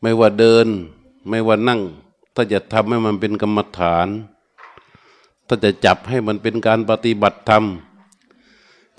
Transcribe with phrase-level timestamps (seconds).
[0.00, 0.66] ไม่ว่าเดิน
[1.28, 1.80] ไม่ว่านั่ง
[2.34, 4.08] ถ้าจะทำให้มันเป็นกรรมฐาน
[5.46, 7.64] ถ้าจะจับให้มันเป็นการปฏิบัติธรรม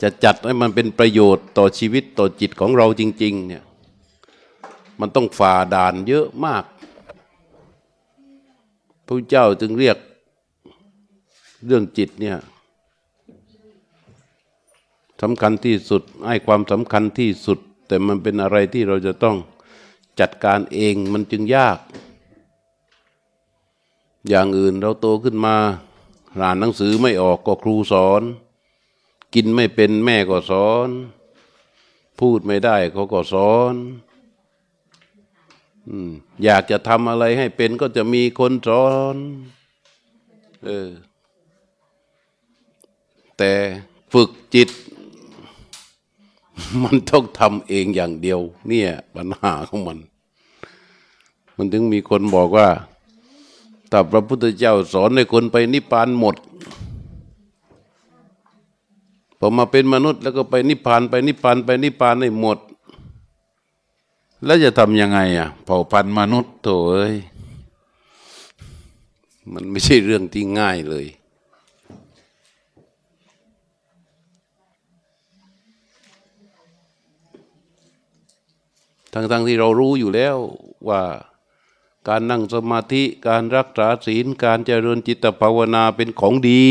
[0.02, 3.64] จะจัดให้มันเป็นประโยชน์ต่อชีวิตต่อจิตของเราจริง ๆ เนี่ย
[5.00, 6.64] มันต้องฝ่าด่านเยอะมาก
[9.06, 9.98] พระเจ้าจึงเรียก
[11.66, 12.38] เรื่องจิตเนี่ย
[15.22, 19.36] สำคัญที่สุดให้ความสำคัญที่สุด แต่มันเป็นอะไรที่เราจะต้อง
[20.22, 21.78] จัดการเองมันจึงยาก
[24.30, 25.56] อย่างอื่นเราโตขึ้นมา
[26.40, 28.22] อ่านหนังสือไม่ออกก็ครูสอน
[29.34, 30.90] กินไม่เป็นแม่ก็สอน
[32.20, 33.76] พูดไม่ได้เขาก็สอน
[36.44, 39.16] อยากจะทำอะไรให้เป็นก็จะมีคนสอน
[40.66, 40.90] เออ
[43.38, 43.52] แต่
[44.14, 44.70] ฝึกจิต
[46.84, 49.98] มันต้องทำเองอย่างเดียว เนี่ยปัญหาของมัน
[51.64, 52.68] มันถึงมีคนบอกว่า
[53.92, 56.36] ถ้าพระพุทธเจ้าสอนให้คนไปนิพพานหมด
[59.40, 62.58] พอมาเป็นมนุษย์แล้วก็ไปนิพพานไปนิพพานไปนิพพานให้หมด
[64.46, 67.16] แล้วจะทำยังไงอะเผ่าพันธุ์มนุษย์โถเอ้ย
[69.54, 71.06] มันไม่ใช่เรื่องที่ง่ายเลย
[79.14, 80.36] ทั้งๆทที่เรารู้อยู่แล้ว
[80.90, 81.02] ว่า
[82.08, 86.68] การนั่งสมาธิการรักษาศีลการเจริญจิตภาวนาเป็นของดี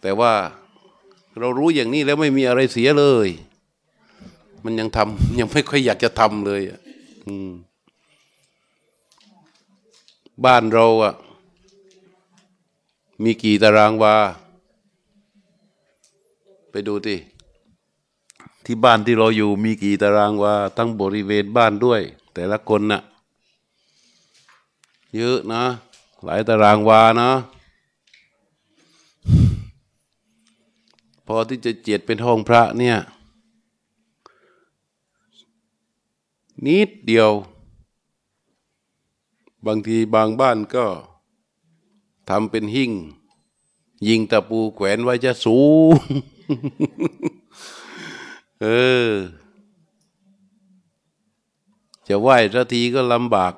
[0.00, 0.34] แต่ว่า
[1.38, 3.28] เรารู้อย่างนี้แล้วไม่มีอะไรเสียเลย
[4.64, 6.62] มันยังทำยังไม่ค่อยอยากจะทำเลย
[10.44, 11.14] บ้านเราอะ
[13.22, 14.16] มีกี่ตารางวา
[16.70, 17.18] ไปดูที่
[18.72, 22.00] ที่บ้านที่เราอยู่มีกี่ตารางวาทั้งบริเวณบ้านด้วย
[22.34, 23.02] แต่ละคนนะ่ะ
[25.16, 25.62] เยอะนะ
[26.24, 27.30] หลายตารางวานะ
[31.26, 32.96] พอที่จะเจียดเป็นห้องพระเนี่ย
[36.66, 37.30] นิดเดียว
[39.66, 40.86] บางทีบางบ้านก็
[42.28, 42.92] ทำเป็นหิ่ง
[44.08, 45.60] ยิงตะปูแขวนไว้จะสู
[45.92, 45.94] ง
[48.62, 48.66] เอ
[49.08, 49.12] อ
[52.08, 53.54] จะไหว้สักทีก็ลำบาก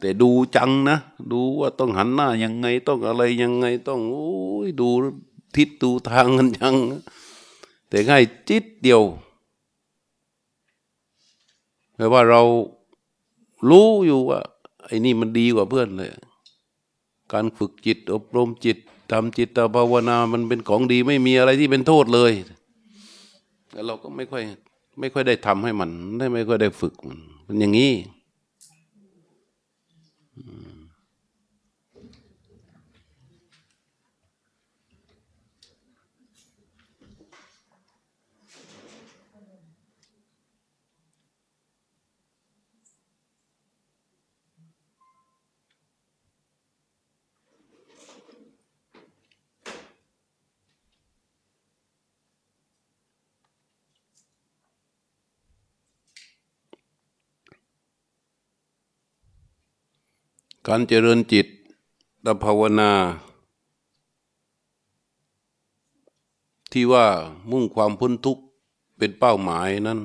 [0.00, 0.98] แต่ดูจังนะ
[1.32, 4.30] ดูว่าต้องหันหน้ายังไง ต้องอะไรยังไง ต้องโอ้
[4.66, 4.88] ยดู
[5.56, 6.76] ทิศดูทางกันยัง
[7.88, 9.02] แต่ง่ายจิตเดียว
[11.96, 12.42] แปลว่าเรา
[13.68, 14.40] รู้อยู่ว่า
[14.84, 16.10] ไอ้นี่มันดีกว่าเพื่อนเลย
[17.32, 18.78] การฝึกจิตอบรมจิต
[19.12, 22.32] ทำจิตภาวนามันเป็นของดีไม่มีอะไรที่เป็นโทษเลย
[23.72, 24.42] แล้วเราก็ไม่ค่อย
[25.00, 27.92] ไม่ค่อยได้ทำให้มัน ได้ไม่ค่อยได้ฝึกมันเป็นอย่างนี้
[60.68, 61.46] การเจริญจิต
[62.24, 62.92] ตภาวนา
[66.72, 67.06] ที่ว่า
[67.50, 68.42] มุ่งความพ้นทุกข์
[68.96, 69.98] เป็นเป้าหมายนั้น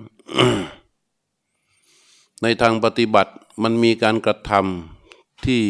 [2.42, 3.34] ในทางปฏิบัติ
[3.64, 5.64] มันมีการกระทำที่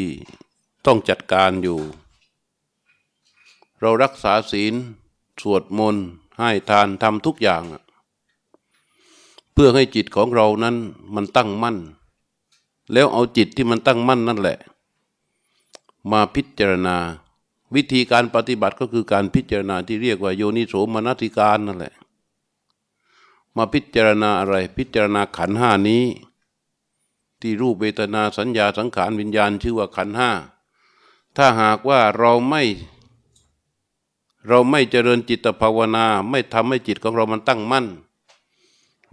[0.86, 1.80] ต้องจัดการอยู่
[3.82, 4.74] เรารักษาศีล
[5.42, 6.06] สวดมนต์
[6.40, 7.64] ให้ทานทำทุกอย่าง
[9.54, 10.76] เพื่อให้จิตของเรานั้น
[11.16, 11.78] มันตั้งมั่น
[12.94, 14.60] แล้วเอาจิตที่มันตั้งมั่นนั่นแหละ
[16.12, 16.98] มาพิจารณา
[17.76, 21.94] วิธีการปฏิบัติก็คือการพิจารณาที่เรียกว่าโยนิโสมนสิการนั่นแหละ
[23.56, 26.04] มาพิจารณาอะไร พิจารณาขันห้านี้
[27.42, 30.32] ที่รูปเวทนาสัญญาสังขารวิญญาณชื่อว่าขันห้า
[31.38, 32.64] ถ้าหากว่าเราไม่
[34.48, 37.86] เราไม่เจริญจิตภาวนา ไม่ทำให้จิตของเรามันตั้งมั่น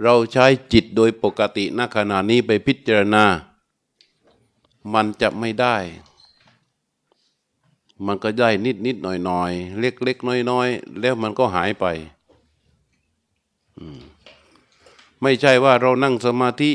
[0.02, 3.24] เราใช้จิตโดยปกติณขณะนี้ไปพิจารณา
[4.94, 5.76] มันจะไม่ได้
[8.06, 10.68] มันก็ได้นิดนิดหน่อยหน่อยเล็กเล็กน้อยน้อย
[11.00, 11.84] แล้วมันก็หายไป
[15.22, 16.72] ไม่ใช่ว่าเรานั่งสมาธิ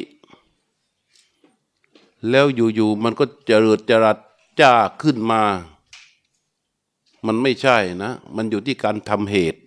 [2.30, 4.18] แล้วอยู่ๆมันก็เจริดจรัด
[4.60, 5.42] จ้าขึ้นมา
[7.26, 9.60] มันไม่ใช่นะ มันอยู่ที่การทำเหตุ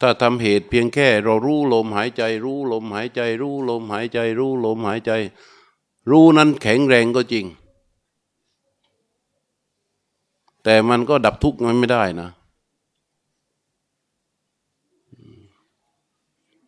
[0.00, 5.12] ถ้าทำเหตุเพียงแค่ เรารู้ลมหายใจ รู้ลมหายใจ รู้ลมหายใจ รู้ลมหายใจ
[6.10, 7.46] รู้นั้นแข็งแรงก็จริง
[10.64, 12.28] แต่มันก็ดับทุกข์มันไม่ได้นะ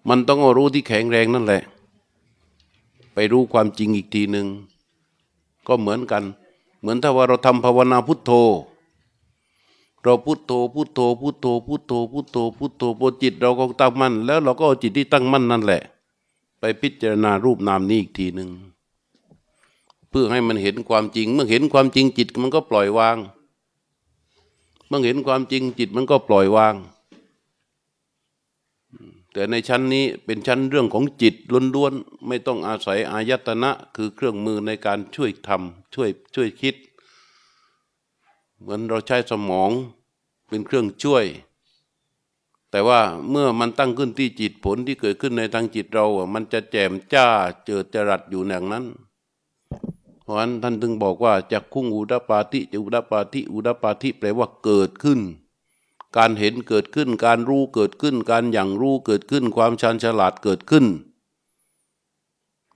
[0.08, 1.62] มันต้องรู้ที่แข็งแรงนั่นแหละ
[3.14, 4.46] ไปรู้ความจริงอีกทีหนึ่ง
[5.66, 6.24] ก็เหมือนกัน
[6.80, 8.32] เหมือนถ้าว่าเราทำภาวนาพุทโธ
[10.02, 15.82] เราพุทโธพุทโธพุทโธพุทโธพุทโธพุทโธพอจิตเราก็ตั้งมั่น แล้วเราก็เอาจิตที่ตั้งมั่นนั่นแหละ
[16.58, 18.50] ไปพิจารณารูปนามนี้อีกทีหนึ่ง
[20.10, 23.16] เพื่อให้มันเห็นความจริง เมื่อเห็นความจริงจิตมันก็ปล่อยวาง
[24.94, 26.74] มื่อเห็นความจริงจิตมันก็ปล่อยวาง
[29.32, 31.34] แต่ในชั้นนี้เป็นชั้นเรื่องของจิต
[31.74, 36.76] ล้วนๆไม่ต้องอาศัยอายตนะคือเครื่องมือในการช่วยทำช่วยช่วยคิด
[38.60, 39.70] เหมือนเราใช้สมอง
[40.48, 41.24] เป็นเครื่องช่วย
[42.70, 43.00] แต่ว่า
[43.30, 47.26] เมื่อมันตั้งขึ้นที่จิตผลที่เกิดขึ้นในทางจิตเรา มันจะแจ่มจ้า
[47.64, 48.84] เจิดจรัสอยู่อย่างนั้น
[50.22, 55.20] เพราะฉะนั้นท่านถึงบอกว่าจากคุ้งอุดปาติจะอุดปาติอุดปาติแปลว่าเกิดขึ้น
[56.16, 60.84] การเห็นเกิดขึ้น การรู้เกิดขึ้น การอย่างรู้เกิดขึ้น ความชันฉลาดเกิดขึ้น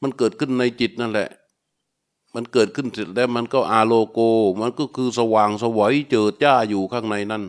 [0.02, 1.28] มันเกิดขึ้นในจิตนั่นแหละ
[2.34, 4.20] มันเกิดขึ้นเสร็จแล้วมันก็อาโลโก
[4.60, 7.44] มันก็คือสว่างสวยเจิดจ้าอยู่ข้างในนั้น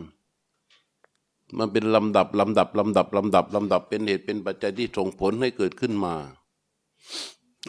[1.58, 6.14] มันเป็นลำดับลำดับลำดับลำดับลำดับเป็นเหตุเป็นปัจจัยที่ส่งผลให้เกิดขึ้นมา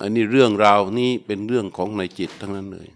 [0.02, 2.90] อันนี้เรื่องราวนี้เป็นเรื่องของในจิตทั้งนั้นเลย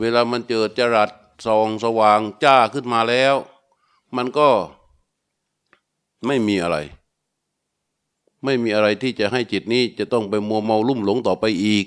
[0.00, 1.10] เวลามันเจิดจรัส
[1.46, 3.34] ส่องสว่างจ้าขึ้นมาแล้ว
[4.16, 4.48] มันก็
[6.26, 6.76] ไม่มีอะไร
[8.44, 11.86] ไม่มีอะไรที่จะให้จิตนี้จะต้องไปมัวเมาลุ่มหลงต่อไปอีก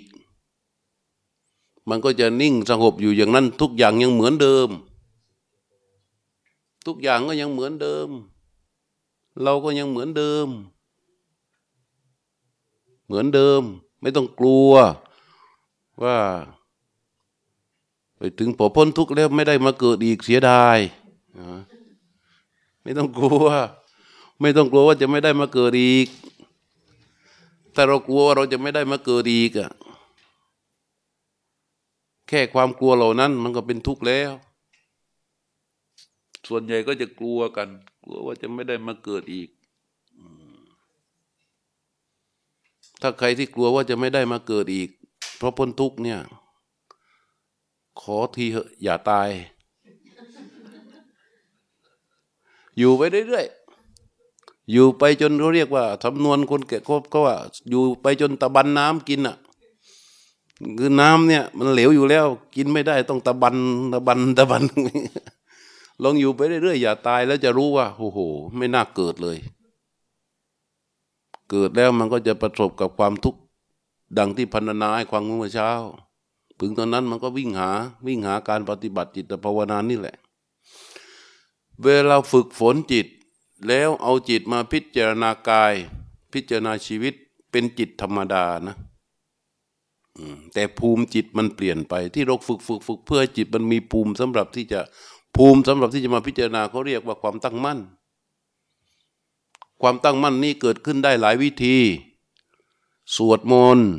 [1.89, 4.69] มันก็จะนิ่งสงบอยู่อย่างนั้น ทุกอย่างยังเหมือนเดิม
[6.85, 8.09] ทุกอย่างก็ยังเหมือนเดิม
[9.44, 10.47] เราก็ยังเหมือนเดิม
[13.06, 13.64] เหมือนเดิม
[14.02, 14.72] ไม่ต้องกลัว
[16.04, 16.18] ว่า
[18.18, 20.78] ไปถึงพอพ้นทุกข์แล้วไม่ได้มาเกิดอีกเสียดาย
[22.84, 23.46] ไม่ต้องกลัว
[24.42, 26.08] ไม่ต้องกลัวว่าจะไม่ได้มาเกิดอีก
[27.76, 29.72] ถ้าเรากลัวว่าเราจะไม่ได้มาเกิดอีกอะ
[32.28, 34.32] แค่ความกลัวเหล่านั้น มันก็เป็นทุกข์แล้ว
[36.48, 37.70] ส่วนใหญ่ก็จะกลัวกัน
[38.04, 39.50] กลัวว่าจะไม่ได้มาเกิดอีก
[43.06, 44.90] ถ้าใครที่กลัวว่าจะไม่ได้มาเกิดอีก
[45.38, 46.20] เพราะพ้นทุกเนี่ย
[48.02, 49.30] ขอทีเหอะอย่าตาย
[52.78, 56.78] อยู่ไปเรื่อยๆอยู่ไปจนเขาเรียกว่าสำนวนคนแก่
[57.14, 57.36] ก็ว่า
[57.70, 59.38] อยู่ไปจนตะบันน้ำกินอะ
[60.80, 63.58] คือน้ำเนี่ย มันเหลวอยู่แล้ว กินไม่ได้ต้องตะบัน
[63.94, 64.64] ตะบันตะบัน
[66.04, 68.20] ลองอยู่ไปเรื่อยๆอย่าตายแล้วจะรู้ว่าโอ้โห
[68.58, 69.38] ไม่น่าเกิดเลย
[71.50, 73.40] เกิดแล้วมันก็จะประสบกับความทุกข์
[74.18, 75.72] ดังที่พันนาให้ความเมื่อเช้า
[76.60, 77.69] ถึงตอนนั้นมันก็วิ่งหา
[78.07, 80.16] วิ่งหาการปฏิบัติจิตภาวนานี่แหละ
[81.84, 83.07] เวลาฝึกฝนจิต
[83.68, 85.74] แล้วเอาจิตมาพิจารณากาย
[86.34, 87.13] พิจารณาชีวิต
[87.51, 88.75] เป็นจิตธรรมดานะ
[90.54, 94.80] แต่ภูมิจิตมันเปลี่ยนไปที่เราฝึกฝึกฝึกเพื่อจิตมันมีภูมิสำหรับที่จะ
[95.38, 97.80] ภูมิสำหรับที่จะมาพิจารณาเขาเรียกว่าความตั้งมั่น
[99.85, 101.78] ความตั้งมั่นนี้เกิดขึ้นได้หลายวิธี
[103.16, 103.90] สวดมนต์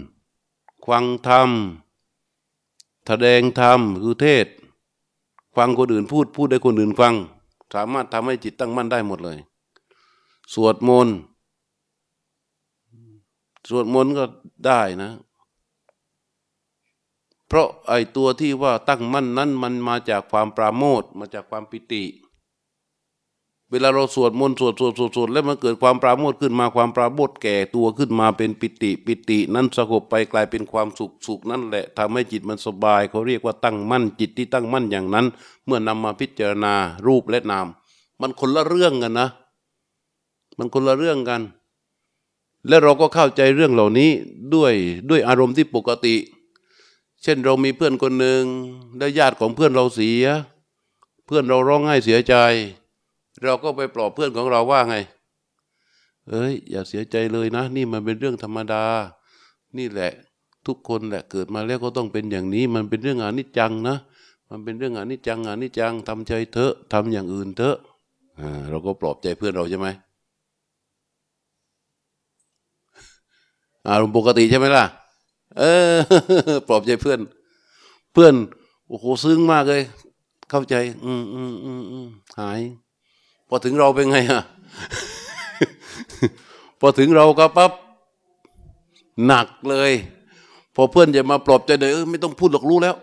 [0.84, 1.50] ควังธรรม
[3.06, 4.46] แสดงธรรมคือเทศ
[5.56, 7.14] ฟังคนอื่นพูดพูดได้คนอื่นฟัง
[7.74, 9.38] สามารถทำให้จิตตั้งมั่นได้หมดเลย
[10.54, 11.16] สวดมนต์
[13.68, 14.24] สวดมนต์ก็
[14.66, 15.10] ได้นะ
[17.46, 22.04] เพราะไอ้ตัวที่ว่าตั้งมั่นนั้นมันมาจากความปราโมทมาจากความปิติ
[23.74, 35.26] เวลาเราสวดมนต์สวดสวดสวดสวดแล้วมันเกิดความปราโมทขึ้นมาความปราโมทแก่ตัวขึ้นมาเป็นปิติ ปิติ นั้นสงบไปกลายเป็นความสุขสุขนั่นแหละทำให้จิตมันสบายเขาเรียกว่าตั้งมั่นจิตที่ตั้งมั่นอย่างนั้น
[35.66, 36.74] เมื่อนำมาพิจารณา
[37.06, 37.66] รูปและนาม
[38.20, 39.28] มันคนละเรื่องกันนะ
[40.58, 41.42] มันคนละเรื่องกัน
[42.68, 44.10] และเราก็เข้าใจเรื่องเหล่านี้
[44.54, 44.74] ด้วย
[45.10, 46.16] ด้วยอารมณ์ที่ปกติ
[47.22, 48.42] เช่นเรามีเพื่อนคนหนึ่ง
[48.98, 50.24] ได้ญาติของเพื่อนเราเสีย
[51.26, 52.34] เพื่อนเราร้องไห้เสียใจ
[53.42, 54.96] เราก็ไปปลอบเพื่อนของเราว่าไง
[56.28, 58.84] เอ้ย อย่าเสียใจเลยนะ นี่มันเป็นเรื่องธรรมดา
[59.78, 60.12] นี่แหละ
[60.66, 63.96] ทุกคนแหละเกิดมาแล้วก็ต้องเป็นอย่างนี้ มันเป็นเรื่องอนิจจังนะ
[64.50, 67.76] มันเป็นเรื่องอนิจจังอนิจจังทำใจเถอะทำอย่างอื่นเถอะ
[68.70, 69.88] เราก็ปลอบใจเพื่อนเราใช่ไหม
[73.88, 74.84] อารมณ์ปกติใช่ไหมล่ะ
[75.58, 75.62] เอ
[75.94, 75.96] อ
[76.68, 77.20] ปลอบใจเพื่อน
[78.12, 78.34] เพื่อน
[78.88, 79.82] โอ้โหซึ้งมากเลย
[80.50, 80.74] เข้าใจ
[81.04, 82.06] อืมอืมอืมอืม
[82.40, 82.60] หาย
[83.48, 84.42] พอถึงเราเป็นไงอะ
[86.80, 87.72] พอถึงเราก็ปั๊บ
[89.26, 89.92] หนักเลย
[90.74, 92.96] พอเพื่อนจะมาปลอบใจเดี๋ยวไม่ต้องพูดหรอกรู้แล้ว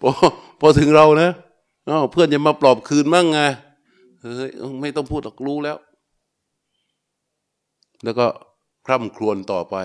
[0.00, 0.10] พอ
[0.60, 1.30] พอถึงเรานะ
[2.12, 3.40] เพื่อนจะมาปลอบคืนมั่งไง
[4.20, 4.50] เฮ้ย
[4.80, 5.76] ไม่ต้องพูดหรอกรู้แล้ว
[8.04, 8.26] แล้วก็
[8.86, 9.76] คร่ำครวญต่อไป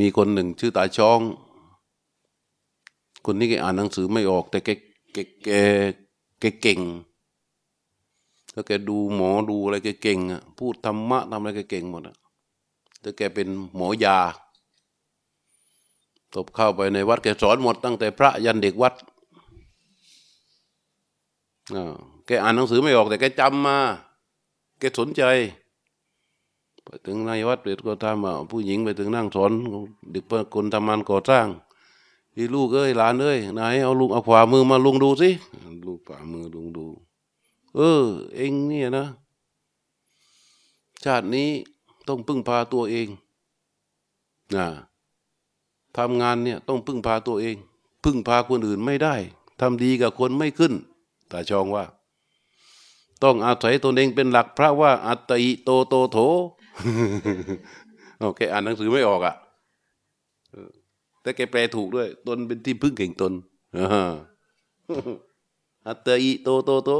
[0.00, 1.20] มีคนหนึ่งชื่อตาช่อง
[3.24, 4.68] คนนี้แกอ่านหนังสือไม่ออก แต่แก
[5.12, 5.48] แกแก
[6.40, 6.80] แกเก่ง
[8.52, 12.16] แล้วแกดูหมอดูอะไรแกเก่งอะพูดธรรมะทำอะไรแกเก่งหมดอะ
[13.00, 14.18] แต่แกเป็นหมอยา
[16.34, 18.94] ตบเข้าไปในวัดแกสอนหมดตั้งแต่พระยันเด็กวัด
[22.26, 23.78] แกอ่านหนังสือไม่ออก แต่แกจำมา
[24.78, 25.22] แกสนใจ
[26.84, 29.50] ไปถึงในวัดเด็กก็ทำผู้หญิงไปถึงนั่งสอน
[30.10, 31.46] เด็กคนทำงานก่อสร้าง
[32.34, 35.30] ที่ลูกเอ้ยหลานเอ้ยไหนเอาลูกเอาขวามือมาลุงดูสิ
[35.86, 36.86] ลูกขวามือลุงดู
[37.76, 38.04] เออ
[38.36, 39.06] เองเนี่ยนะ
[41.04, 41.50] ชาตินี้
[42.08, 43.08] ต้องพึ่งพาตัวเอง
[44.56, 44.66] นะ
[45.96, 47.56] ทำงานเนี่ยต้องพึ่งพาตัวเอง
[48.04, 49.14] พึ่งพาคนอื่นไม่ได้
[49.60, 50.72] ทำดีกับคนไม่ขึ้น
[51.30, 51.84] ตาชองว่า
[53.22, 56.18] ต้องอาศัยตนเองเป็นหลักพระว่า อัตติโตโตโถ
[58.20, 59.34] โอเคอ่านหนังสือไม่ออกอะ
[61.24, 63.32] แต่แกแปลถูกด้วย ตนเป็นที่พึ่งแห่งตน
[65.86, 66.90] อัตติโตโตโต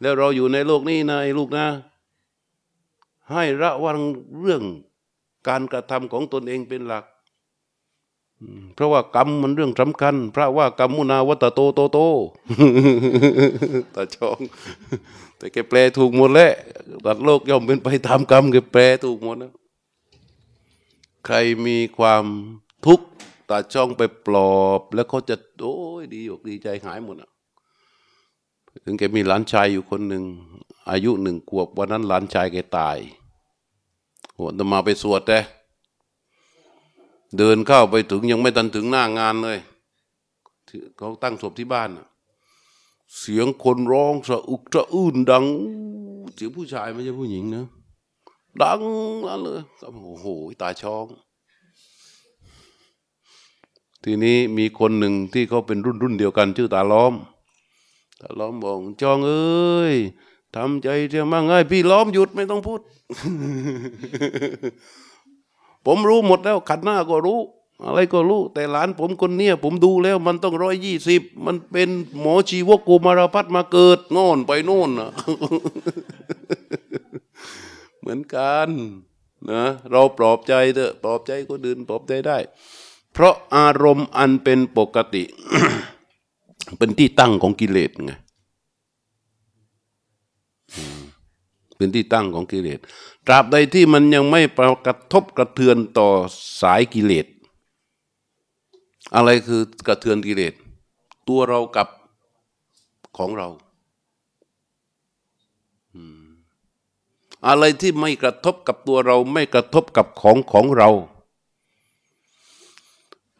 [0.00, 1.66] แล้วเราอยู่ในโลกนี้นะไอ้ลูกนะ
[3.30, 3.98] ให้ระวัง
[4.40, 4.62] เรื่อง
[5.48, 7.04] การกระทำของตนเองเป็นหลัก
[8.74, 11.98] เพราะว่ากรรมมันเรื่องสำคัญ พระว่ากรรมมุนาวัตโตโตโต
[13.94, 14.38] ตาชอง
[15.36, 16.52] แต่แกแปลถูกหมดแล้ว
[17.04, 19.52] ตัดโลกย่อมเป็นไปตามกรรมแกแปลถูกหมดนะ
[21.26, 21.36] ใคร
[21.66, 22.24] มีความ
[22.86, 23.06] ทุกข์
[23.48, 27.30] ตาช่องไปปลอบ แล้วเขาจะโอ้ยดีอกดีใจหายหมดอะ
[28.84, 30.24] ถึงแกมีหลานชายอยู่คนหนึ่ง
[30.90, 32.98] อายุหนึ่งขวบวันนั้นหลานชายแกตาย
[34.36, 35.38] หัวตมาไปสวดแต่
[37.36, 39.58] เดินเข้าไปถึงยังไม่ทันถึงหน้างานเลย
[40.96, 41.88] เขาตั้งศพที่บ้าน
[43.18, 45.44] เสียงคนร้องสะอุกสะอื้นดัง
[46.34, 47.64] เสียงผู้ชายไม่ใช่ผู้หญิงนะ
[48.60, 48.80] ดัง
[49.26, 50.26] นั่นเลยโอ้โห
[50.60, 51.06] ตาช่อง
[54.04, 57.14] ทีนี้มีคนหนึ่งที่เขาเป็นรุ่นรุ่นเดียวกัน ชื่อตาล้อม
[58.20, 59.94] ตาล้อมบอกจองเอ้ย
[60.54, 62.80] ทำใจเรียมั่งไงพี่ล้อมหยุดไม่ต้องพูด
[65.86, 67.40] ผมรู้หมดแล้ว ขัดหน้าก็รู้
[67.84, 71.88] อะไรก็รู้ แต่หลานผมคนเนี้ยผมดูแล้วมันต้องร้อยยี่สิบมันเป็น
[72.20, 75.10] หมอชีวกกุมารพัฒมาเกิดโน่นไปโน่นนะ
[78.12, 78.68] มือนกัน
[79.50, 82.38] นะเราปลอบใจเถอะปลอบใจคนอื่นปลอบใจได้
[83.12, 85.24] เพราะอารมณ์อันเป็นปกติ
[86.78, 88.12] เป็นที่ตั้งของกิเลสไง
[91.76, 92.78] เป็นที่ตั้งของกิเลส
[93.26, 94.40] ตราบใดที่มันยังไม่
[94.86, 96.08] กระทบกระเทือนต่อ
[96.60, 97.26] สายกิเลส
[99.14, 100.54] อะไรคือกระเทือนกิเลส
[101.28, 101.88] ตัวเรากับ
[103.18, 103.48] ของเรา
[107.46, 110.90] อะไรที่ไม่กระทบกับตัวเราไม่กระทบกับของของเรา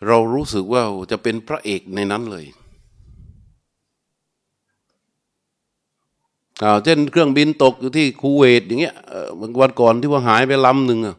[0.07, 2.47] เรารู้สึกว่าจะเป็นพระเอกในนั้นเลย
[6.85, 8.97] เช่นเครื่องบินตกอยู่ที่คูเวตอย่างเงี้ย
[9.61, 11.17] วันก่อนที่ว่าหายไปลำหนึ่งอะ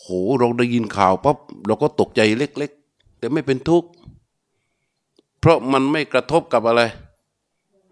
[0.00, 0.06] โห
[0.38, 1.36] เราได้ยินข่าวปั๊บ
[1.66, 3.88] เราก็ตกใจเล็ก ๆ แต่ไม่เป็นทุกข์
[5.40, 6.82] เพราะมันไม่กระทบกับอะไร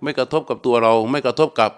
[0.03, 1.73] ไม่กระทบกับตัวเรา ไม่กระทบกับ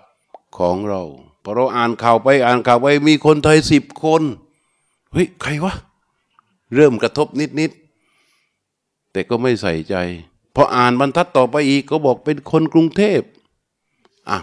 [0.59, 1.03] ของเรา
[1.49, 4.23] พอเราอ่านข่าวไปอ่านข่าวไปมีคนไทยสิบคน
[5.13, 5.75] เฮ้ยใครวะ
[6.75, 7.71] เริ่มกระทบนิดนิด
[9.13, 9.95] แต่ก็ไม่ใส่ใจ
[10.55, 13.21] พออ่านบรรทัดต่อไปอีกก็บอกเป็นคนกรุงเทพ
[14.31, 14.39] อะ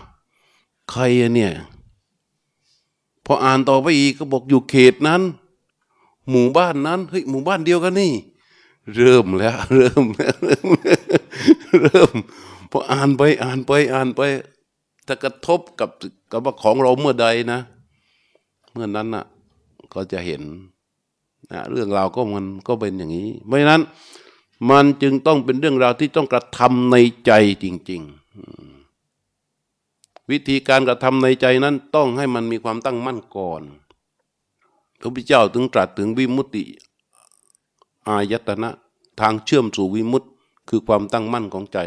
[0.91, 1.53] ใครเนี่ย
[3.25, 5.21] พออ่านต่อไปอีกก็บอกอยู่เขตนั้น
[6.29, 8.13] หมู่บ้านนั้นเฮ้ยหมู่บ้านเดียวกันนี่
[8.95, 10.37] เริ่มแล้ว เริ่มแล้ว
[11.81, 12.13] เริ่ม
[12.71, 14.21] พออ่านไปอ่านไปอ่านไป
[15.07, 15.89] ถ้ากระทบกับ
[16.33, 17.59] กับว่าของเราเมื่อใดนะ
[18.71, 19.25] เมื่อนั้นน่ะ
[19.93, 20.41] ก็จะเห็น
[21.51, 23.81] นะเรื่องราวก็มันก็เป็นอย่างนี้ เพราะฉะนั้น
[24.69, 27.31] มันจึงต้องเป็นเรื่องราวที่ต้องกระทำในใจ
[27.63, 28.01] จริง
[29.35, 33.61] ๆ วิธีการกระทำในใจนั้นต้องให้มันมีความตั้งมั่นก่อน
[34.99, 36.63] พระพุทธเจ้าถึงตรัสถึงวิมุตติ
[38.07, 38.69] อายตนะ
[39.19, 40.27] ทางเชื่อมสู่วิมุตติ
[40.69, 41.79] คือความตั้งมั่นของใจ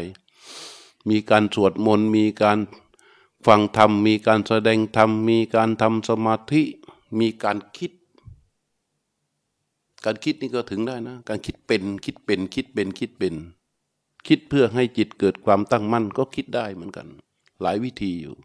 [1.09, 2.57] มีการสวดมนต์มีการ
[3.45, 6.63] ฟังธรรมมีการแสดงธรรมมีการทำสมาธิ
[7.19, 7.91] มีการคิด
[10.05, 13.35] การคิดนี่ก็ถึงได้นะ การคิดเป็นคิดเป็นคิดเป็นคิดเป็น
[14.27, 17.07] คิดเพื่อให้จิตเกิดความตั้งมั่นก็คิดได้เหมือนกัน
[17.61, 18.35] หลายวิธีอยู่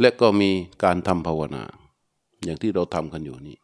[0.00, 0.50] และก็มี
[0.84, 1.64] การทำภาวนา
[2.44, 3.58] อย่างที่เราทำกันอยู่นี่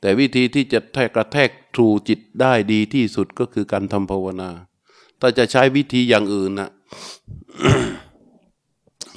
[0.00, 4.50] แต่วิธีที่จะแทกกระแทกทรูจิตได้ดีที่สุดก็คือการทำภาวนา
[5.20, 6.70] ถ้าจะใช้วิธีอย่างอื่นนะ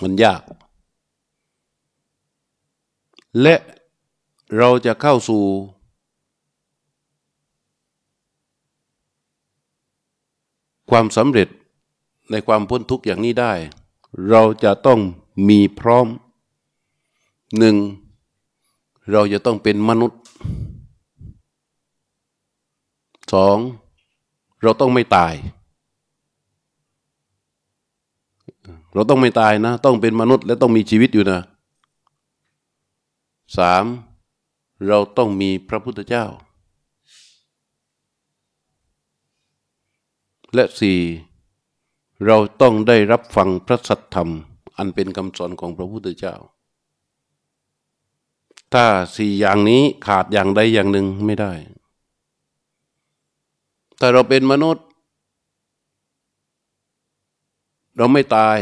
[0.01, 0.41] มันยาก
[3.41, 3.55] และ
[4.57, 5.43] เราจะเข้าสู่
[10.89, 11.47] ความสำเร็จ
[12.31, 13.53] ในความพ้นทุกข์อย่างนี้ได้
[14.29, 14.99] เราจะต้อง
[15.49, 16.07] มีพร้อม
[17.57, 17.75] หนึ่ง
[19.11, 20.19] เราจะต้องเป็นมนุษย์
[23.33, 23.57] สอง
[24.61, 25.33] เราต้องไม่ตาย
[28.93, 31.39] เราต้องไม่ตายนะ ต้องเป็นมนุษย์และต้องมีชีวิตอยู่นะ
[33.57, 33.85] สาม
[34.87, 36.25] เราต้องมีพระพุทธเจ้า
[40.53, 40.99] และสี่
[42.25, 44.29] เราต้องได้รับฟังพระสัทธรรม
[44.77, 46.35] อันเป็นคำสอนของพระพุทธเจ้า
[48.73, 48.85] ถ้า
[49.15, 51.51] สี่อย่างนี้ขาดอย่างใดอย่างหนึ่งไม่ได้
[53.99, 54.85] ถ้าเราเป็นมนุษย์
[57.97, 58.59] เราไม่ตาย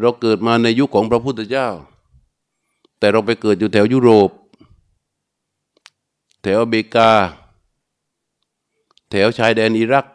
[0.00, 1.68] เราเกิดมาในยุคของพระพุทธเจ้า
[2.98, 4.30] แต่เราไปเกิดอยู่แถวยุโรป
[6.42, 7.10] แถวอเมริกา
[9.10, 10.06] แถวชายแดนอิรัก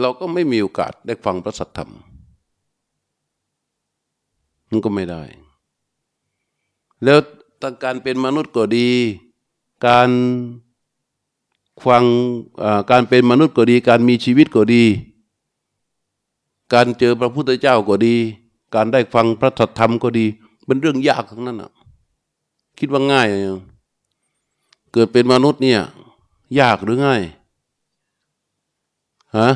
[0.00, 1.92] เราก็ไม่มีโอกาสได้ฟังพระสัทธรรม
[4.70, 5.22] มันก็ไม่ได้
[7.04, 7.18] แล้ว
[7.62, 8.90] ตั้งการเป็นมนุษย์ก็ดี
[9.86, 10.08] การ
[11.86, 12.04] ฟัง
[12.90, 14.84] การเป็นมนุษย์ก็ดี การมีชีวิตก็ดี
[16.72, 18.14] การเจอพระพุทธเจ้าก็ดี
[18.74, 20.26] การได้ฟังพระธรรมก็ดี
[20.66, 21.70] เป็นเรื่องยากทั้งนั้นอะ
[22.78, 23.28] คิดว่าง่าย
[24.92, 25.80] เกิดเป็นมนุษย์เนี่ย
[26.60, 27.22] ยากหรือง่าย
[29.36, 29.48] ฮะ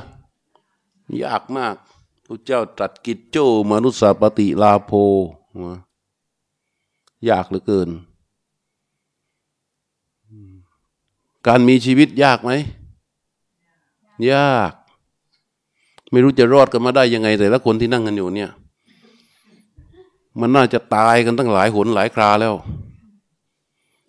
[1.24, 1.77] ยากมาก
[2.24, 3.37] พระเจ้าตรัสกิจโจ
[3.72, 4.92] มนุษย์สปฏิลาโภ
[7.29, 7.88] ยากเหลือเกิน
[11.46, 12.52] การมีชีวิตยากไหม
[14.32, 14.72] ยาก
[16.11, 18.50] ไม่รู้จะรอดกันมาได้ยังไง แต่ละคนที่นั่งกันอยู่เนี่ย
[20.40, 22.54] มันน่าจะตายกันตั้งหลายหนหลายคราแล้ว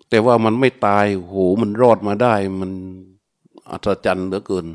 [0.09, 2.71] แต่ว่ามันไม่ตายโหมันรอดมาได้ มัน
[3.69, 4.65] อัศจรรย์เหลือเกิน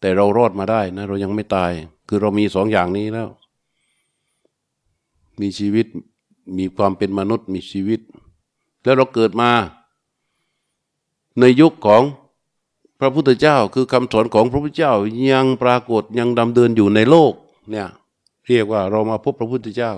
[0.00, 1.72] แต่เรารอดมาได้นะ เรายังไม่ตาย
[2.08, 3.28] คือเรามีสองอย่างนี้แล้ว
[5.40, 5.86] มีชีวิต
[6.58, 8.00] มีความเป็นมนุษย์มีชีวิต
[8.84, 9.50] แล้วเราเกิดมา
[11.40, 12.02] ในยุคของ
[13.00, 14.94] พระพุทธเจ้าคือคำสอนของพระพุทธเจ้า
[15.32, 17.32] ยังปรากฏยังดำเดินอยู่ในโลก
[17.70, 17.88] เนี่ย
[18.46, 19.92] เรียกว่าเรามาพบพระพุทธเจ้า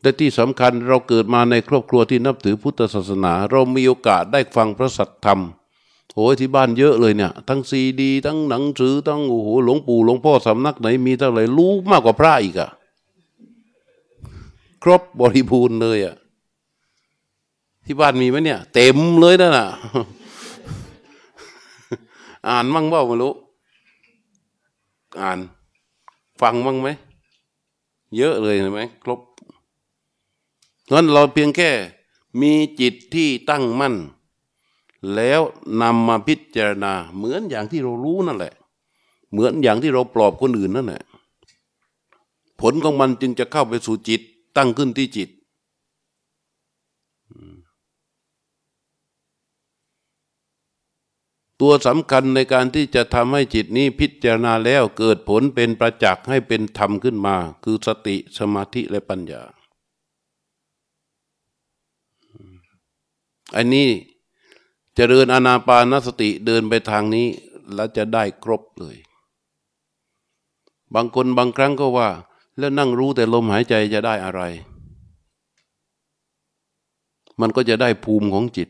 [0.00, 5.40] แต่ที่สำคัญเราเกิดมาในครอบครัวที่นับถือพุทธศาสนา เรามีโอกาสได้ฟังพระสัทธรรม
[6.14, 12.70] โอ้ยที่บ้านเยอะเลยเนี่ย ทั้งซีดี ทั้งหนังสือทั้งโอ้โหหลวงปู่หลวงพ่อสำนักไหนมีเท่าไหร่รู้มากกว่าพระอีกอะ
[14.82, 16.16] ครบบริบูรณ์เลยอะ
[17.86, 19.66] ที่บ้านมีไหมเนี่ย เต็มเลยนั่นน่ะ
[22.48, 23.32] อ่านมั่งเปล่าไม่รู้
[25.20, 25.38] อ่าน
[26.40, 26.88] ฟังมั่งไหม
[28.16, 29.20] เยอะเลยเห็นไหมครบ
[30.92, 31.70] นั้นเราเพียงแค่
[32.40, 33.94] มีจิตที่ตั้งมั่น
[35.14, 35.40] แล้ว
[35.82, 38.54] นำมาพิจารณา เหมือนอย่างที่เรารู้นั่นแหละ
[39.30, 41.02] เหมือนอย่างที่เราปลอบคนอื่นนั่นแหละ
[42.60, 44.20] ผลของมันจึงจะเข้าไปสู่จิต
[44.56, 45.28] ตั้งขึ้นที่จิต
[51.60, 59.42] ตัวสำคัญในการที่จะทำให้จิตนี้พิจารณาแล้วเกิดผลเป็นประจักษ์ให้เป็นธรรมขึ้นมา คือสติสมาธิและปัญญา
[63.56, 67.26] อันนี้จเจริญอนาปานสติเดินไปทางนี้
[67.74, 68.96] แล้วจะได้ครบเลย
[70.94, 72.08] บางคนบางครั้งก็ว่า
[72.58, 74.42] แล้วนั่งรู้แต่ลมหายใจจะได้อะไร
[77.40, 78.68] มันก็จะได้ภูมิของจิต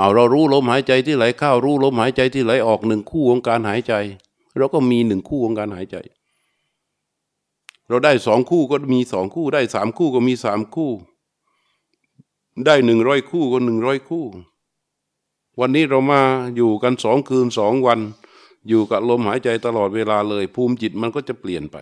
[0.00, 3.94] เอาเรารู้ลมหายใจที่ไหลเข้ารู้ลมหายใจที่ไหลออกหนึ่งคู่ของการหายใจ
[4.56, 5.96] เราก็มีหนึ่งคู่ของการหายใจ
[7.88, 10.90] เราได้สองคู่ก็มีสองคู่ ได้สามคู่ก็มีสามคู่
[12.66, 14.24] ได้หนึ่งร้อยคู่ก็หนึ่งร้อยคู่
[15.60, 16.20] วันนี้เรามา
[16.56, 18.00] อยู่กันสองคืนสองวัน
[18.68, 21.76] อยู่กับลมหายใจตลอดเวลาเลย ภูมิจิตมันก็จะเปลี่ยนไป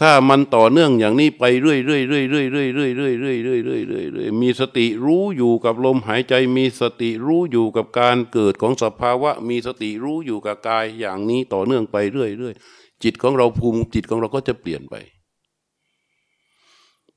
[0.00, 12.54] ถ้ามันต่อเนื่องอย่างนี้ไปเรื่อยเรื่อยเรื่อยเรื่อยเรื่อยเรื่อยเรื่อยเรื่อยเรื่อยเรื่อยเรื่อยเรื่อยมีสติรู้อยู่กับลมหายใจ มีสติรู้อยู่กับการเกิดของสภาวะ มีสติรู้อยู่กับกายอย่างนี้ต่อเนื่องไปเรื่อยเรื่อย
[13.02, 14.94] จิตของเราภูมิจิตของเราก็จะเปลี่ยนไป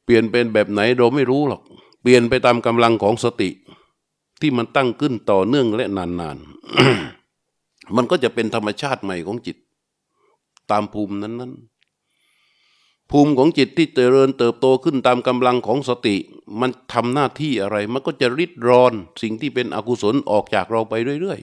[0.04, 1.62] เปลี่ยนเป็นแบบไหนเราไม่รู้หรอก
[2.02, 3.50] เปลี่ยนไปตามกำลังของสติ
[4.42, 9.58] ที่มันตั้งขึ้นต่อเนื่องและนานๆมันก็จะเป็นธรรมชาติใหม่ของจิต
[10.72, 11.73] ตามภูมินั้นๆ
[13.16, 16.16] ภูมิของจิตที่เจริญเติบโตขึ้นตามกำลังของสติ
[16.60, 21.40] มันทำหน้าที่อะไร มันก็จะริดรอนสิ่งที่เป็นอกุศลออกจากเราไปเรื่อย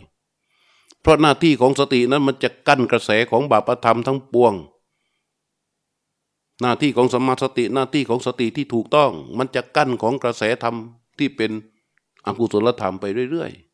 [0.48, 4.54] ๆ เพราะหน้าที่ของสตินั้นมันจะกั้นกระแสของบาปธรรมทั้งปวง
[6.60, 10.76] หน้าที่ของสมาสติหน้าที่ของสติที่ถูกต้อง มันจะกั้นของกระแสธรรม
[11.18, 11.50] ที่เป็น
[12.26, 13.69] อกุศลธรรมไปเรื่อยๆ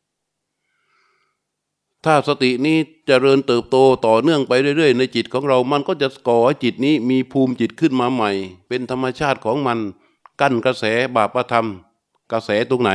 [2.09, 8.31] ถ้าสตินี้จเจริญเติบโตต่อเนื่องไปเรื่อยๆ ในจิตของเรา มันก็จะก่อให้จิตนี้มีภูมิจิตขึ้นมาใหม่
[8.67, 9.79] เป็นธรรมชาติของมัน
[10.41, 10.83] กั้นกระแส
[11.15, 11.67] บาปธรรม
[12.31, 12.91] กระแสตรงไหน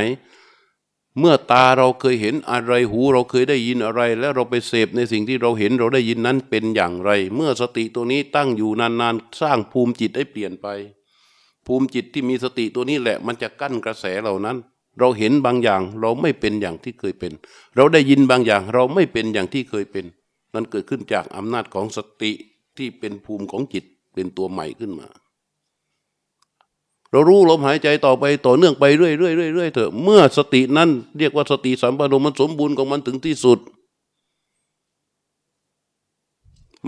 [1.19, 10.67] เมื่อตาเราเคยเห็นอะไรหูเราเคยได้ยินอะไร แล้วเราไปเสพในสิ่งที่เราเห็นเราได้ยินนั้นเป็นอย่างไร เมื่อสติตัวนี้ตั้งอยู่นานๆ สร้างภูมิจิตให้เปลี่ยนไป
[11.67, 14.59] ภูมิจิตที่มีสติตัวนี้แหละ มันจะกั้นกระแสเหล่านั้น
[14.99, 17.33] เราเห็นบางอย่างเราไม่เป็นอย่างที่เคยเป็น
[17.77, 20.05] เราได้ยินบางอย่างเราไม่เป็นอย่างที่เคยเป็น
[20.55, 22.33] นั่นเกิดขึ้นจากอำนาจของสติ
[22.77, 25.09] ที่เป็นภูมิของจิตเป็นตัวใหม่ขึ้นมา
[27.11, 29.19] เรารู้ลมหายใจต่อไปต่อเนื่องไปเรื่อยๆ
[29.55, 33.59] เรื่อยๆเถอะเมื่อสตินั้นเรียกว่าสติสัมปชัญมันสมบูรณ์ของมันถึงที่สุด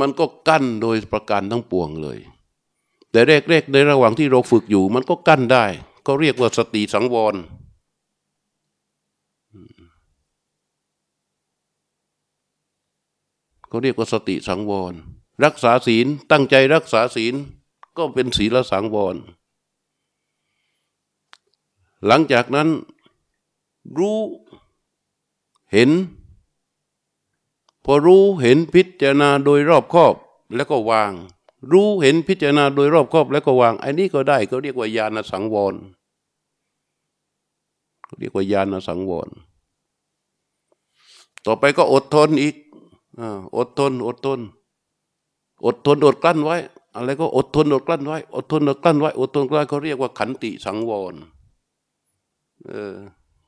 [0.00, 2.18] มันก็กั้นโดยประการทั้งปวงเลย
[3.10, 5.64] แต่แรกๆในระหว่างที่เราฝึกอยู่ มันก็กั้นได้
[6.06, 7.34] ก็เรียกว่าสติสังวร
[13.76, 14.94] ก็เรียกว่าสติสังวร
[15.44, 17.34] รักษาศีลตั้งใจรักษาศีล
[17.96, 19.16] ก็เป็นศีลสังวร
[22.06, 22.68] หลังจากนั้น
[23.98, 24.18] รู้
[25.72, 25.90] เห็น
[27.84, 30.14] พอรู้เห็นพิจารณาโดยรอบครอบ
[30.56, 31.12] แล้วก็วาง
[31.72, 35.74] รู้เห็นพิจารณาโดยรอบครอบแล้วก็วางอันนี้ก็ได้เขาเรียกว่าญาณสังวร
[38.04, 39.28] เขาเรียกว่าญาณสังวร
[41.46, 42.54] ต่อไปก็อดทนอีก
[43.56, 44.40] อดทน อดทน
[45.64, 46.56] อดทนอดกลั้นไว้
[46.94, 51.14] อะไรก็อดทนอดกลั้นไว้ อดทนอดกลั้นไว้ อดทนกลั้นเขาเรียกว่าขันติสังวร
[52.66, 52.96] เออ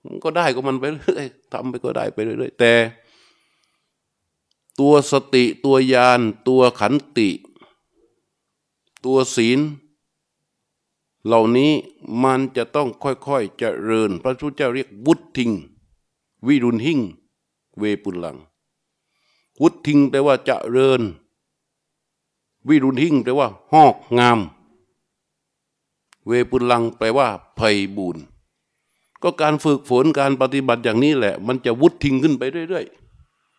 [0.04, 2.72] มันก็ได้ก็มันไปเรื่อยทำไปก็ได้ไปเรื่อยแต่
[4.80, 7.28] ตัวสติตัวยานตัวขันติ
[9.04, 9.60] ตัวศีล
[11.26, 11.72] เหล่านี้
[12.22, 15.50] มันจะต้องค่อยๆจเจริญ พระพุทธเจ้าเรียกวุฒิง
[16.46, 17.00] วิรุณหิ่ง
[17.78, 18.36] เวปุลัง
[19.62, 21.02] วุฒิงแปลว่าเจริญ
[22.68, 24.38] วิรุณหิงแปลว่าหอกงาม
[26.26, 27.60] เวปุลังแปลว่าไพ
[27.96, 28.24] บูรณ์
[29.22, 32.84] ก็การฝึกฝนการปฏิบัติอย่างนี้แหละ มันจะวุฒิงขึ้นไปเรื่อย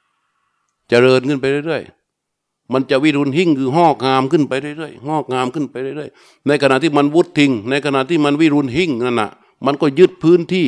[0.08, 9.32] ๆเจริญขึ้นไปเรื่อยๆ มันจะวิรุณหิ่งคือหอกงามขึ้นไปเรื่อยๆหอกงามขึ้นไปเรื่อยๆ ในขณะที่มันวุฒิงในขณะที่มันวิรุณหิ่งนั่นน่ะ
[9.66, 10.68] มันก็ยึดพื้นที่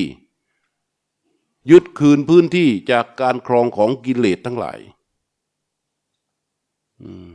[1.71, 4.79] ยึดคืนพื้นที่จากการครองของกิเลสทั้งหลาย
[7.01, 7.29] อืม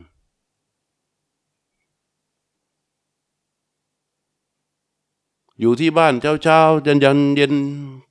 [5.61, 7.55] อยู่ที่บ้านเช้าเช้าเย็นยันเย็น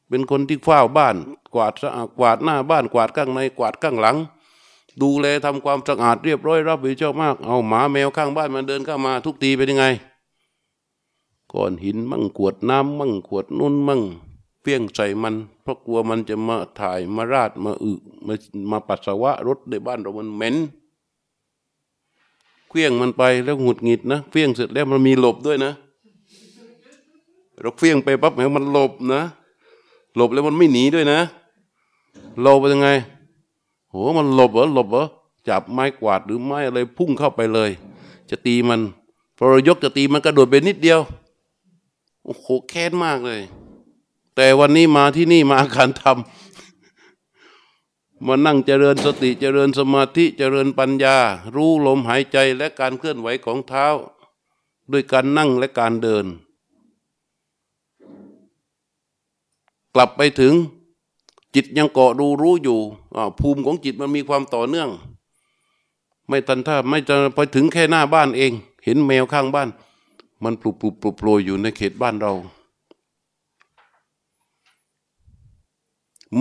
[0.10, 1.16] เป็นคนที่เฝ้าบ้าน
[1.54, 4.18] กวาดสะอาดกวาดหน้าบ้านกวาดข้างในกวาดข้างหลัง
[5.02, 9.86] ดูแลทำความสะอาดเรียบร้อยรับผิดชอบมาก เอาหมาแมวข้างบ้านมันเดินเข้ามา ทุกทีเป็นยังไง
[11.54, 14.02] ก้อนหินมั่งขวดน้ำมั่งขวดนุ่นมั่ง
[14.62, 17.92] เพี้ยงใส่มัน เพราะกลัวมันจะมาถ่ายมาราดมาอึ
[18.28, 18.34] มา
[18.72, 20.56] มาปัสสาวะรถในบ้านเรามันเหม็น
[22.74, 25.72] เพี้ยงมันไปแล้วหงุดหงิดนะเพี้ยงเสร็จแล้วมันมีหลบด้วยนะ
[27.62, 29.24] เราเฟี้ยงไปปั๊บแล้วมันหลบนะ
[30.16, 31.20] หลบแล้วมันไม่หนีด้วยนะ
[32.42, 32.90] หลบไปยังไง
[33.90, 35.06] โหมันหลบเหรอหลบเหรอ
[35.50, 37.70] จับไม้กวาดหรือไม้อะไรพุ่งเข้าไปเลย
[38.30, 38.82] จะตีมัน
[39.38, 41.00] พอเรายกจะตีมันกระโดดไปนิดเดียว
[42.26, 43.42] โอ้โหแค้นมากเลย
[44.36, 46.43] แต่วันนี้มาที่นี่มาการทำ
[48.28, 51.18] มานั่งเจริญสติเจริญสมาธิเจริญปัญญา
[51.56, 53.88] รู้ลมหายใจและการเคลื่อนไหวของเท้า
[54.92, 56.26] ด้วยการนั่งและการเดิน
[59.94, 60.54] กลับไปถึง
[61.56, 62.80] จิตยังเกาะดูรู้อยู่
[63.40, 64.90] ภูมิของจิตมันมีความต่อเนื่อง
[66.28, 68.52] ไม่ทันท่าไม่จะไปถึงแค่หน้าบ้านเอง
[68.84, 69.70] เห็นแมวข้างบ้าน
[70.44, 72.34] มันปลุกปลุกปลุกโปรยอยู่ในเขตบ้านเรา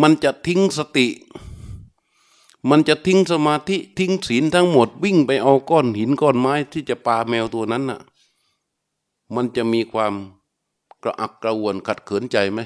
[0.01, 1.07] มันจะทิ้งสติ
[2.71, 8.01] มันจะทิ้งสมาธิทิ้งศีลทั้งหมดวิ่งไปเอาก้อนหินก้อนไม้ที่จะปาแมวตัวนั้นน่ะ
[9.35, 10.15] มันจะมีความ
[11.03, 12.61] กระอักกระวนขัดเขินใจไหม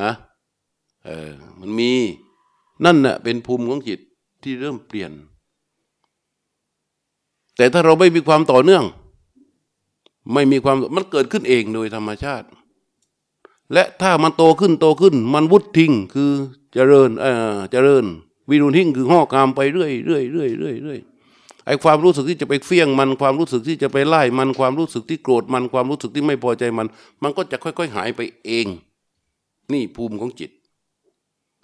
[0.00, 0.10] ฮะ
[1.04, 1.90] เออมันมี
[2.84, 4.00] นั่นน่ะเป็นภูมิของจิต
[4.42, 5.12] ที่เริ่มเปลี่ยน
[7.56, 8.84] แต่ถ้าเราไม่มีความต่อเนื่อง
[10.32, 12.46] ไม่มีความมันเกิดขึ้นเองโดยธรรมชาติ
[13.72, 16.30] และถ้ามันโตขึ้นโตขึ้น มันวุฒทิ้งคือ
[16.72, 18.04] เจริญเออเจริญ
[18.50, 20.98] วิรุณทิ้งคือห่อกามไปเรื่อยเรื่อยเรื่อยเรื่อยเรื่อย
[21.66, 26.86] ไอ้ความรู้สึกที่จะไปเฟี้ยงมันความรู้สึกที่จะไปไล่มันความรู้สึกที่โกรธมันความรู้สึกที่ไม่พอใจมัน
[27.22, 28.66] มันก็จะค่อย ๆ หายไปเอง
[29.72, 30.50] นี่ภูมิของจิต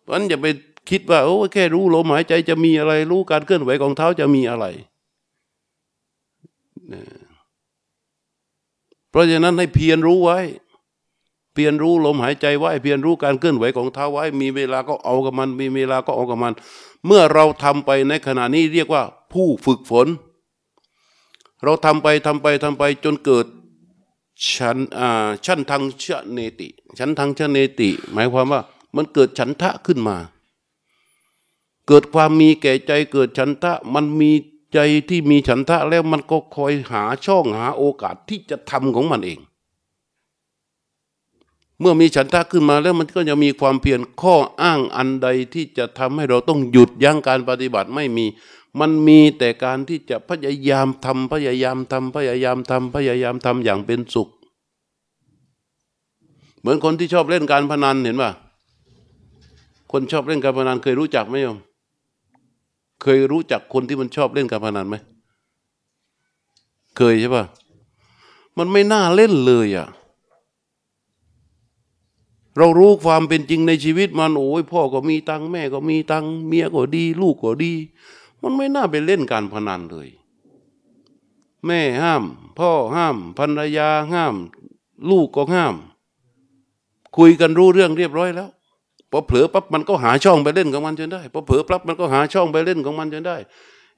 [0.02, 0.46] เพราะนั้นอย่าไป
[0.90, 4.66] คิดว่าโอ้แค่รู้ลมหายใจจะมีอะไร รู้การเคลื่อนไหวของเท้าจะมีอะไร
[9.10, 10.38] เพราะฉะนั้นให้เพียรรู้ไว้
[11.52, 16.54] เพียรรู้ลมหายใจไว้เพียรรู้การเคลื่อนไหวของเท้าไว้ มีเวลาก็เอากับมัน มีเวลาก็เอากับมัน
[17.06, 20.08] เมื่อเราทำไปในขณะนี้เรียกว่าผู้ฝึกฝน
[21.64, 23.46] เราทำไปทำไปทำไปจนเกิด
[24.52, 28.60] ชันอ่าชั้นทางเชเนติ ชั้นทางเชเนติ หมายความว่า
[28.96, 30.16] มันเกิดฉันทะขึ้นมา
[31.88, 34.30] เกิดความมีแก่ใจเกิดฉันทะมันมี
[34.72, 39.38] ใจที่มีฉันทะแล้วมันก็คอยหาช่องหาโอกาสที่จะทำของมันเอง
[41.80, 48.26] เมื่อมีฉันทะขึ้นมาแล้วมันก็จะมีความเพียรข้ออ้างอันใดที่จะทำให้เราต้องหยุดยั้งการปฏิบัติไม่มี
[48.80, 54.28] มันมีแต่การที่จะพยายามทำพยายามทำพยายามทำพยายามทำอย่างเป็นสุข
[56.60, 58.30] เหมือนคนที่ชอบเล่นการพนันเห็นป่ะ
[59.92, 61.58] คนชอบเล่นการพนันเคยรู้จักไหมโยม
[63.02, 64.96] เคยรู้จักคนที่มันชอบเล่นการพนันไหม
[66.96, 67.44] เคยใช่ป่ะ
[68.58, 69.88] มันไม่น่าเล่นเลยอะ
[72.58, 77.72] เรารู้ความเป็นจริงในชีวิตมันโอ้ยพ่อก็มีตังแม่ก็มีตังเมียก็ดี ลูกก็ดี
[78.42, 80.08] มันไม่น่าไปเล่นการพนันเลย
[81.66, 82.24] แม่ห้าม
[82.58, 84.34] พ่อห้ามภรรยาห้าม
[85.10, 85.74] ลูกก็ห้าม
[87.16, 88.50] คุยกันรู้เรื่องเรียบร้อยแล้ว
[89.10, 93.36] พอเผลอปั๊บมันก็หาช่องไปเล่นของมันจนได้พอเผลอปั๊บมันก็หาช่องไปเล่นของมันจนได้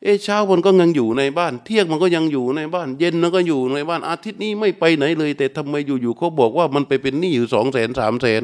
[0.04, 8.42] เอเช้ามันก็ยังอยู่ในบ้าน เที่ยงมันก็ยังอยู่ในบ้าน เย็นมันก็อยู่ในบ้านอาทิตย์นี้ไม่ไปไหนเลย แต่ทำไมอยู่ๆเขาบอกว่ามันไปเป็นหนี้อยู่สองแสนสามแสน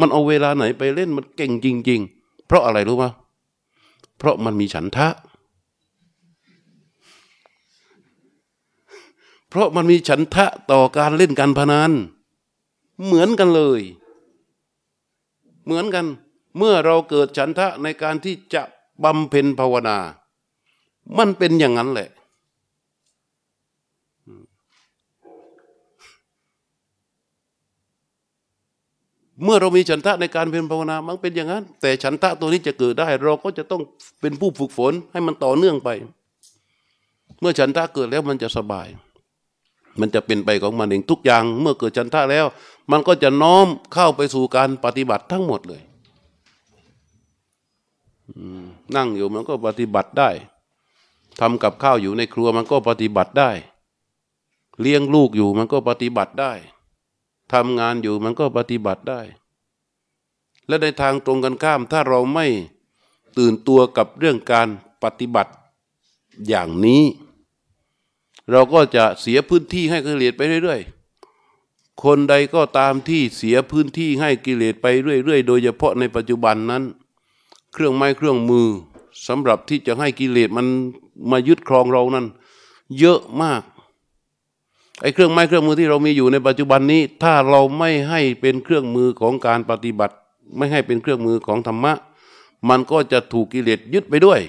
[0.00, 3.04] มันเอาเวลาไหนไปเล่นมันเก่งจริง ๆ เพราะอะไรรู้ไหม
[4.18, 5.08] เพราะมันมีฉันทะ
[9.48, 11.92] เพราะมันมีฉันทะต่อการเล่นการพนัน
[13.04, 13.80] เหมือนกันเลย
[15.64, 16.06] เหมือนกัน
[16.58, 18.62] เมื่อเราเกิดฉันทะในการที่จะ
[19.04, 19.98] บำเพ็ญภาวนา
[21.16, 22.08] มันเป็นอย่างนั้นแหละ
[29.44, 33.82] เมื่อเรามีฉันทะในการเพ็ญภาวนา มันเป็นอย่างนั้น แต่ฉันทะตัวนี้จะเกิดได้ เราก็จะต้อง
[34.20, 35.88] เป็นผู้ฝึกฝนให้มันต่อเนื่องไป
[37.40, 38.88] เมื่อฉันทะเกิดแล้วมันจะสบาย
[40.00, 42.46] มันจะเป็นไปของมันเองทุกอย่าง เมื่อเกิดฉันทะแล้ว
[42.92, 45.82] มันก็จะน้อมเข้าไปสู่การปฏิบัติทั้งหมดเลย
[48.96, 50.30] นั่งอยู่มันก็ปฏิบัติได้
[51.40, 53.50] ทำกับข้าวอยู่ในครัวมันก็ปฏิบัติได้
[54.80, 56.52] เลี้ยงลูกอยู่มันก็ปฏิบัติได้
[57.52, 59.20] ทำงานอยู่มันก็ปฏิบัติได้
[60.66, 62.46] และในทางตรงกันข้าม ถ้าเราไม่
[63.38, 64.68] ตื่นตัวกับเรื่องการ
[65.02, 65.52] ปฏิบัติ
[66.48, 67.02] อย่างนี้
[68.50, 70.80] เราก็จะเสียพื้นที่ให้กิเลสไปเรื่อย
[71.42, 76.82] ๆ คนใดก็ตามที่เสียพื้นที่ให้กิเลสไปเรื่อย ๆ โดยเฉพาะในปัจจุบันนั้น
[77.72, 78.68] เครื่องไม้เครื่องมือ
[79.28, 80.66] สำหรับที่จะให้กิเลสมัน
[81.30, 82.26] มายึดครองเรานั้น
[82.98, 83.62] เยอะมาก
[85.02, 90.14] ไอ้เครื่องไม้เครื่องมือที่เรามีอยู่ในปัจจุบันนี้ ถ้าเราไม่ให้เป็นเครื่องมือของการปฏิบัติ
[90.56, 91.92] ไม่ให้เป็นเครื่องมือของธรรมะ
[92.68, 94.40] มันก็จะถูกกิเลสยึดไปด้วย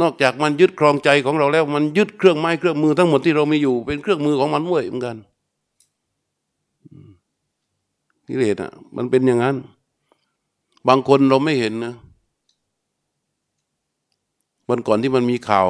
[0.00, 5.16] นอกจากมันยึดครองใจของเราแล้ว มันยึดเครื่องไม้เครื่องมือทั้งหมดที่เรามีอยู่ เป็นเครื่องมือของมันด้วยเหมือนกัน
[8.28, 9.56] กิเลสอะ มันเป็นอย่างนั้น
[10.88, 11.94] บางคนเราไม่เห็นนะ
[14.68, 15.68] วันก่อนที่มันมีข่าว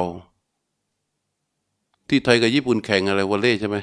[2.09, 3.77] ที่ไทยกับญี่ปุ่นแข่งอะไรวอลเล่ใช่ไหม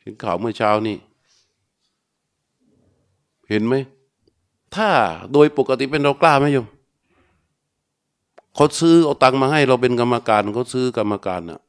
[0.00, 0.96] เห็นข่าวเมื่อเช้านี่
[3.48, 3.74] เห็นไหม
[4.74, 4.88] ถ้า
[5.32, 6.66] โดยปกติเป็นเรากล้าไหมโยม
[8.54, 11.60] เขาซื้อเอาตังค์มาให้เราเป็นกรรมการเขาซื้อกรรมการอะ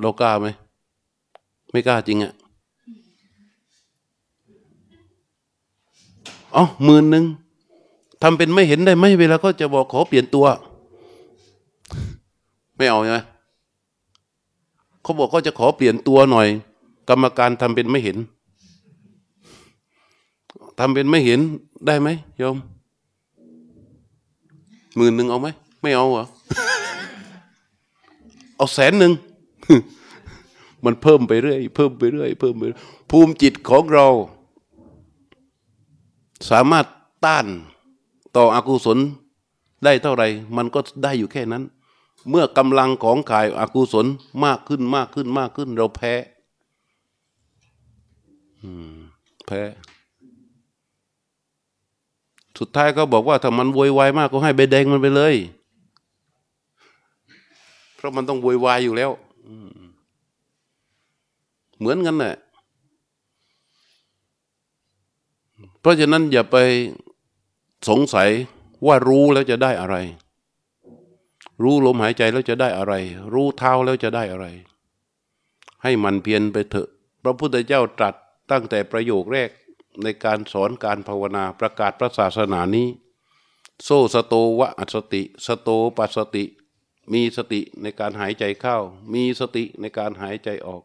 [0.00, 0.46] เรากล้าไหม
[1.70, 2.32] ไม่กล้าจริงอะ
[6.56, 7.24] อ๋อหมื่นหนึ่ง
[8.22, 10.46] ทำเป็นไม่เห็นได้ไหมเวลาก็จะบอกขอเปลี่ยนตัว
[12.76, 13.18] ไม่เอาใช่ไหม
[15.02, 16.48] เขาบอกก็จะขอเปลี่ยนตัวหน่อย
[17.08, 18.16] กรรมการทำเป็นไม่เห็น
[20.78, 21.40] ทำเป็นไม่เห็น
[21.86, 22.08] ได้ไหม
[22.38, 22.56] โยม
[24.96, 25.48] หมื่นหนึ่งเอาไหม
[25.82, 26.24] ไม่เอาเหรอ
[28.56, 29.12] เอาแสนหนึ่ง
[30.84, 32.62] มันเพิ่มไปเรื่อยเพิ่มไปเรื่อยเพิ่มไป
[33.10, 34.08] ภูมิจิตของเรา
[36.50, 36.86] สามารถ
[37.24, 37.46] ต้าน
[38.36, 38.98] ต่ออกุศล
[39.84, 41.62] ได้เท่าไหร่ มันก็ได้อยู่แค่นั้น
[42.30, 44.06] เมื่อกำลังของขายอากุศล
[44.44, 46.14] มากขึ้นมากขึ้นมากขึ้น เราแพ้
[49.46, 49.62] แพ้
[52.58, 55.34] สุดท้ายก็บอกว่าถ้ามันโวยวายมากก็ให้ใบแดงมันไปเลย
[57.94, 59.10] เพราะมันต้องโวยวายอยู่แล้ว
[61.78, 62.34] เหมือนกันแหละ
[65.80, 66.56] เพราะฉะนั้นอย่าไป
[67.88, 68.30] สงสัย
[68.86, 69.96] ว่ารู้แล้วจะได้อะไร
[71.62, 72.94] รู้ลมหายใจแล้วจะได้อะไร
[73.32, 74.46] รู้เท้าแล้วจะได้อะไร
[75.82, 76.88] ให้มันเพียรไปเถอะ
[77.22, 78.14] พระพุทธเจ้าตรัส
[78.50, 79.50] ตั้งแต่ประโยคแรก
[80.02, 82.88] ในการสอนการภาวนาประกาศพระศาสนานี้
[83.84, 86.44] โซสโตวะอัสติ สโตปัสติ
[87.12, 88.76] มีสติในการหายใจเข้า
[89.14, 90.82] มีสติในการหายใจออก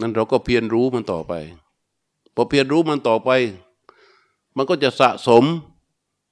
[0.00, 1.32] นั่นเราก็เพียรรู้มันต่อไป
[2.34, 3.30] พอเพียรรู้มันต่อไป
[4.56, 5.44] มันก็จะสะสม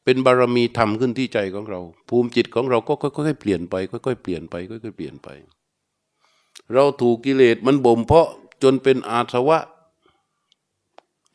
[0.04, 5.28] เป็นบารมีธรรมขึ้นที่ใจของเรา ภูมิจิตของเราก็ค่อยๆเปลี่ยนไปค่อยๆเปลี่ยนไปค่อยๆเปลี่ยนไป
[6.74, 8.28] เราถูกกิเลสมันบ่มเพาะ
[8.62, 9.58] จนเป็นอาสวะ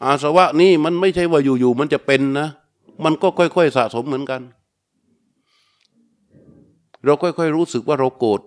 [0.04, 2.48] อาสวะนี่มันไม่ใช่ว่าอยู่ๆมันจะเป็นนะ
[3.04, 4.42] มันก็ค่อยๆสะสมเหมือนกัน
[7.04, 8.42] เราค่อยๆรู้สึกว่าเราโกรธ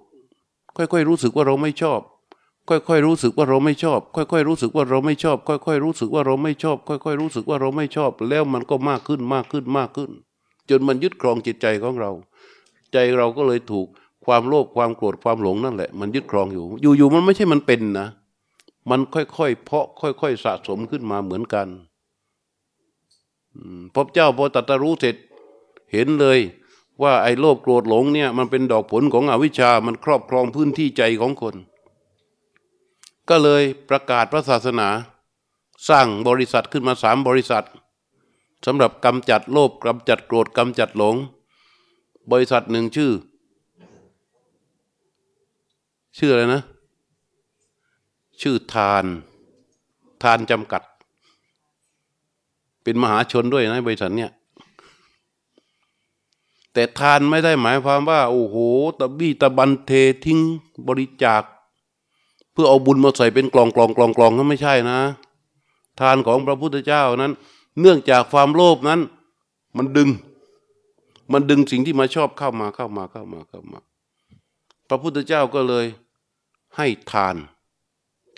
[0.77, 2.01] ค่อยๆรู้สึกว่าเราไม่ชอบ
[2.69, 10.11] ค่อยๆรู้สึกว่าเราไม่ชอบ ค่อยๆรู้สึกว่าเราไม่ชอบ ค่อยๆรู้สึกว่าเราไม่ชอบ ค่อยๆรู้สึกว่าเราไม่ชอบ แล้วมันก็มากขึ้นมากขึ้นมากขึ้น
[10.71, 12.11] จนมันยึดครองจิตใจของเรา
[12.93, 13.87] ใจเราก็เลยถูก
[14.25, 16.65] ความโลภความโกรธความหลงนั่นแหละ มันยึดครองอยู่
[16.99, 18.09] อยู่ๆมันไม่ใช่มันเป็นนะ
[18.91, 21.69] มันค่อยๆเพาะค่อย ๆ สะสมขึ้นมาเหมือนกัน
[23.95, 25.17] พบเจ้าพอตัตรู้เสร็จ
[25.93, 26.39] เห็นเลย
[27.03, 31.55] ว่าไอ้โลภโกรธหลงเนี่ยมันเป็นดอกผลของอวิชชามันครอบครองพื้นที่ใจของคน
[33.31, 34.89] ก็เลยประกาศพระศาสนา
[35.89, 37.67] สร้างบริษัทขึ้นมาสามบริษัท
[38.67, 41.17] สำหรับกำจัดโลภกำจัดโกรธกำจัดหลง
[42.33, 43.13] บริษัทหนึ่งชื่อ
[46.19, 46.63] ชื่ออะไรนะ
[48.41, 49.05] ชื่อทาน
[50.23, 50.83] ทานจำกัด
[52.83, 54.31] เป็นมหาชนด้วยนะบริษัทเนี่ย
[56.73, 58.57] แต่ทานไม่ได้หมายความว่า โอ้โห
[58.99, 59.93] ตะบี้ตะบันเท
[60.25, 60.39] ทิ้ง
[60.89, 61.43] บริจาค
[62.61, 64.99] พื่อเอาบุญมาใส่เป็นกล่องกล่องกล่องกล่องก็ไม่ใช่นะ
[66.01, 67.33] ทานของพระพุทธเจ้านั้น
[67.81, 69.01] เนื่องจากความโลภนั้น
[69.77, 70.09] มันดึง
[71.33, 73.81] มันดึงสิ่งที่มาชอบเข้ามาเข้ามาเข้ามาเข้ามา
[74.89, 75.87] พระพุทธเจ้าก็เลย
[76.77, 77.37] ให้ทาน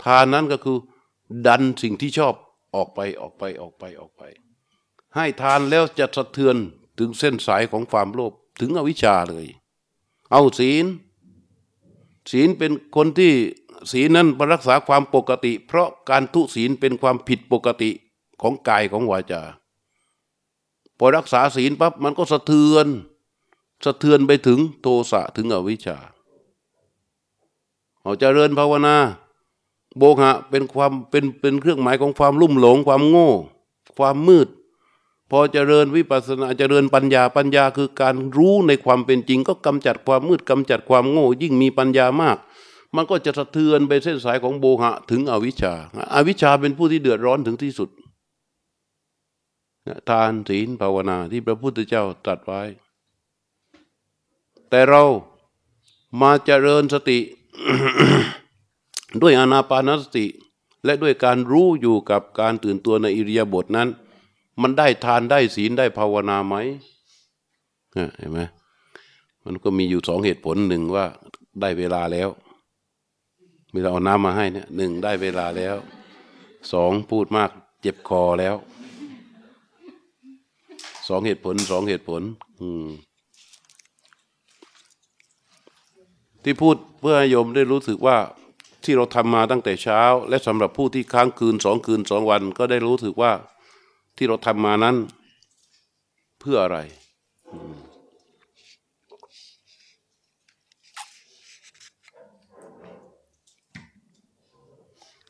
[0.05, 0.79] ทานนั้นก็คือ
[1.47, 2.35] ดันสิ่งที่ชอบ
[2.75, 4.23] ออกไปออกไปออกไปออกไป
[5.17, 6.57] ให้ทานแล้วจะสะเทือน
[6.99, 9.47] ถึงเส้นสายของความโลภถึงอวิชชาเลย
[10.31, 10.87] เอาศีล
[12.31, 13.33] ศีลเป็นคนที่
[13.91, 17.91] ศีลนั้นรักษาความปกติ เพราะการทุศีลเป็นความผิดปกติ
[18.43, 19.43] ของกายของวาจา
[20.99, 22.87] พอรักษาศีลปั๊บมันก็สะเทือน
[23.85, 25.99] สะเทือนไปถึงโทสะถึงอวิชชา
[28.03, 28.97] เอาเจริญภาวนา
[29.99, 33.31] โบหะเป็นความเป็นเป็นเครื่องหมายของความลุ่มหลง ความโง่
[33.99, 34.49] ความมืด
[35.31, 42.37] พอจเจริญวิปัสสนาจเจริญปัญญาปัญญาคือการรู้ในความเป็นจริง ก็กำจัดความมืดกำจัดความโง่ ยิ่งมีปัญญามาก
[42.97, 45.75] มันก็จะสะเทือนไปเส้นสายของโบหะถึงอวิชชา
[46.15, 47.89] อาวิชชาเป็นผู้ที่เดือดร้อนถึงที่สุด
[50.09, 52.63] ทานศีลภาวนาที่พระพุทธเจ้าตรัสไว้
[54.71, 55.03] แต่เรา
[56.21, 57.19] มาเจริญสติ
[59.23, 60.27] ด้วยอนาปานสติ
[60.85, 63.89] และด้วยการรู้อยู่กับการตื่นตัวในอิริยาบถนั้น
[64.63, 66.55] มันได้ทานได้ศีลได้ภาวนาไหม
[68.19, 68.41] เห็นไหม
[69.45, 71.07] มันก็มีอยู่สองเหตุผลหนึ่งว่า
[71.61, 72.29] ได้เวลาแล้ว
[73.73, 75.77] มีเราเอาน้ำมาให้เนี่ยหนึ่งได้เวลาแล้ว
[76.73, 78.55] สองพูดมาก เจ็บคอแล้ว
[81.09, 82.23] สองเหตุผลสองเหตุผล
[82.61, 82.87] อืม
[86.45, 88.17] ที่พูดเพื่อให้โยมได้รู้สึกว่า
[88.85, 93.33] ที่เราทำมาตั้งแต่เช้า และสำหรับผู้ที่ค้างคืนสองคืนสองวัน ก็ได้รู้สึกว่า
[94.17, 94.97] ที่เราทำมานั้น
[96.41, 96.79] เพื่ออะไร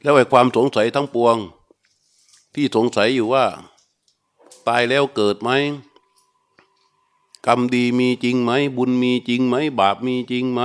[0.03, 1.37] แล้วไอ้ความสงสัยทั้งปวง
[2.55, 3.45] ที่สงสัยอยู่ว่า
[4.69, 5.51] ตายแล้วเกิดไหม
[7.47, 10.61] กรรมดีมีจริงไหม บุญมีจริงไหม บาปมีจริงไหม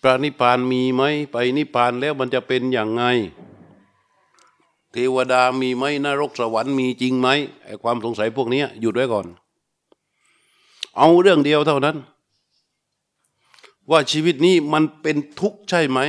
[0.00, 1.02] พระนิพพานมีไหม
[1.32, 3.02] ไปนิพพานแล้วมันจะเป็นอย่างไง
[4.92, 7.28] เทวดามีไหมนรกสวรรค์มีจริงไหม
[7.64, 9.26] ไอ้ความสงสัยพวกนี้หยุดไว้ก่อน
[10.96, 11.96] เอาเรื่องเดียวเท่านั้น
[13.90, 16.00] ว่าชีวิตนี้มันเป็นทุกข์ใช่ไหม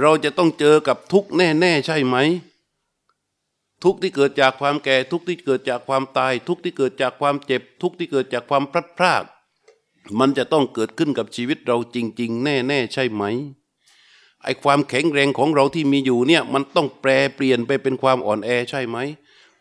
[0.00, 2.16] เราจะต้องเจอกับทุกข์แน่ๆใช่ไหม
[3.84, 9.24] ทุกที่เกิดจากความแก่ ทุกที่เกิดจากความตาย ทุกที่เกิดจากความเจ็บ ทุกที่เกิดจากความพลัดพราก
[10.18, 13.24] มันจะต้องเกิดขึ้นกับชีวิตเราจริง ๆ แน่ๆใช่ไหม
[14.42, 18.98] ไอ้ความแข็งแรงของเราที่มีอยู่เนี่ยมันต้องแปรเปลี่ยนไปเป็นความอ่อนแอใช่ไหม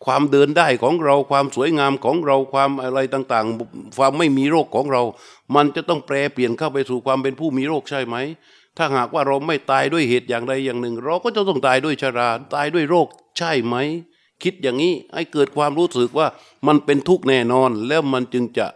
[0.06, 5.04] ความเดินได้ของเราความสวยงามของเราความอะไรต่างๆ ความไม่มีโรคของเรา
[5.56, 8.16] มันจะต้องแปรเปลี่ยนเข้าไปสู่ความเป็นผู้มีโรคใช่ไหม
[8.78, 13.08] ถ้าหากว่าเราไม่ตายด้วยเหตุอย่างใดอย่างหนึ่ง เราก็จะต้องตายด้วยชาราตายด้วยโรค
[13.38, 13.76] ใช่ไหม
[14.44, 16.28] คิดอย่างนี้ให้เกิดความรู้สึกว่า
[16.68, 18.68] มันเป็นทุกข์แน่นอนแล้วมันจึงจะ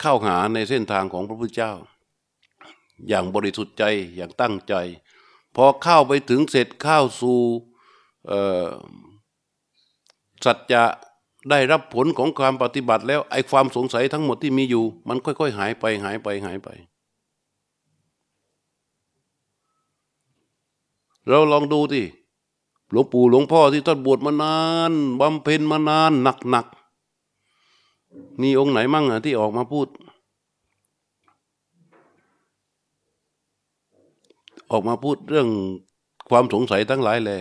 [0.00, 1.72] เข้าหาในเส้นทางของพระพุทธเจ้า
[3.08, 3.84] อย่างบริสุทธิ์ใจ
[4.16, 4.74] อย่างตั้งใจ
[5.56, 7.38] พอเข้าไปถึงเสร็จเข้าสู่
[10.44, 10.82] สัจจะ
[11.50, 16.68] ได้รับผลของความปฏิบัติแล้วไอ้ความสงสัยทั้งหมดที่มีอยู่ มันค่อย ๆ หายไปหายไปหายไป
[21.28, 22.06] เราลองดูที่
[22.90, 24.58] หลวงปู่หลวงพ่อที่ท่านบวชมานา
[24.90, 26.12] นบำเพ็ญมานาน
[26.50, 29.88] หนักๆมีองค์ไหนมั่งอะที่ออกมาพูด
[34.70, 35.48] ออกมาพูดเรื่อง
[36.28, 37.38] ความสงสัยทั้งหลายแหละ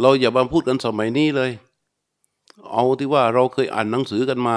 [0.00, 1.50] เราอย่ามาพูดกันสมัยนี้เลย
[2.72, 4.56] เอาที่ว่าเราเคยอ่านหนังสือกันมา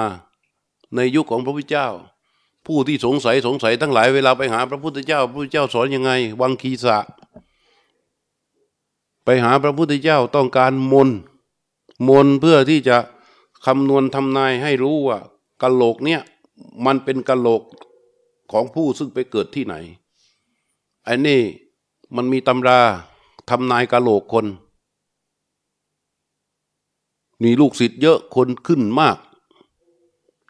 [0.94, 1.88] ในยุคของพระพุทธเจ้า
[2.66, 6.98] ผู้ที่สงสัยสงสัยทั้งหลายเวลาไปหาพระพุทธเจ้าพระพุทธเจ้าสอนยังไง วังคีสะ
[9.24, 11.10] ไปหาพระพุทธเจ้าต้องการมน
[12.08, 12.96] มนเพื่อที่จะ
[13.66, 15.18] คำนวณทำนายให้รู้ว่า
[15.62, 16.20] กะโหลกเนี่ย
[16.84, 17.62] มันเป็นกะโหลก
[18.52, 19.74] ของผู้ซึ่งไปเกิดที่ไหน
[21.04, 21.40] ไอ้นี่
[22.16, 22.80] มันมีตำรา
[23.50, 24.46] ทำนายกะโหลกคน
[27.42, 29.18] มีลูกศิษย์เยอะคนขึ้นมาก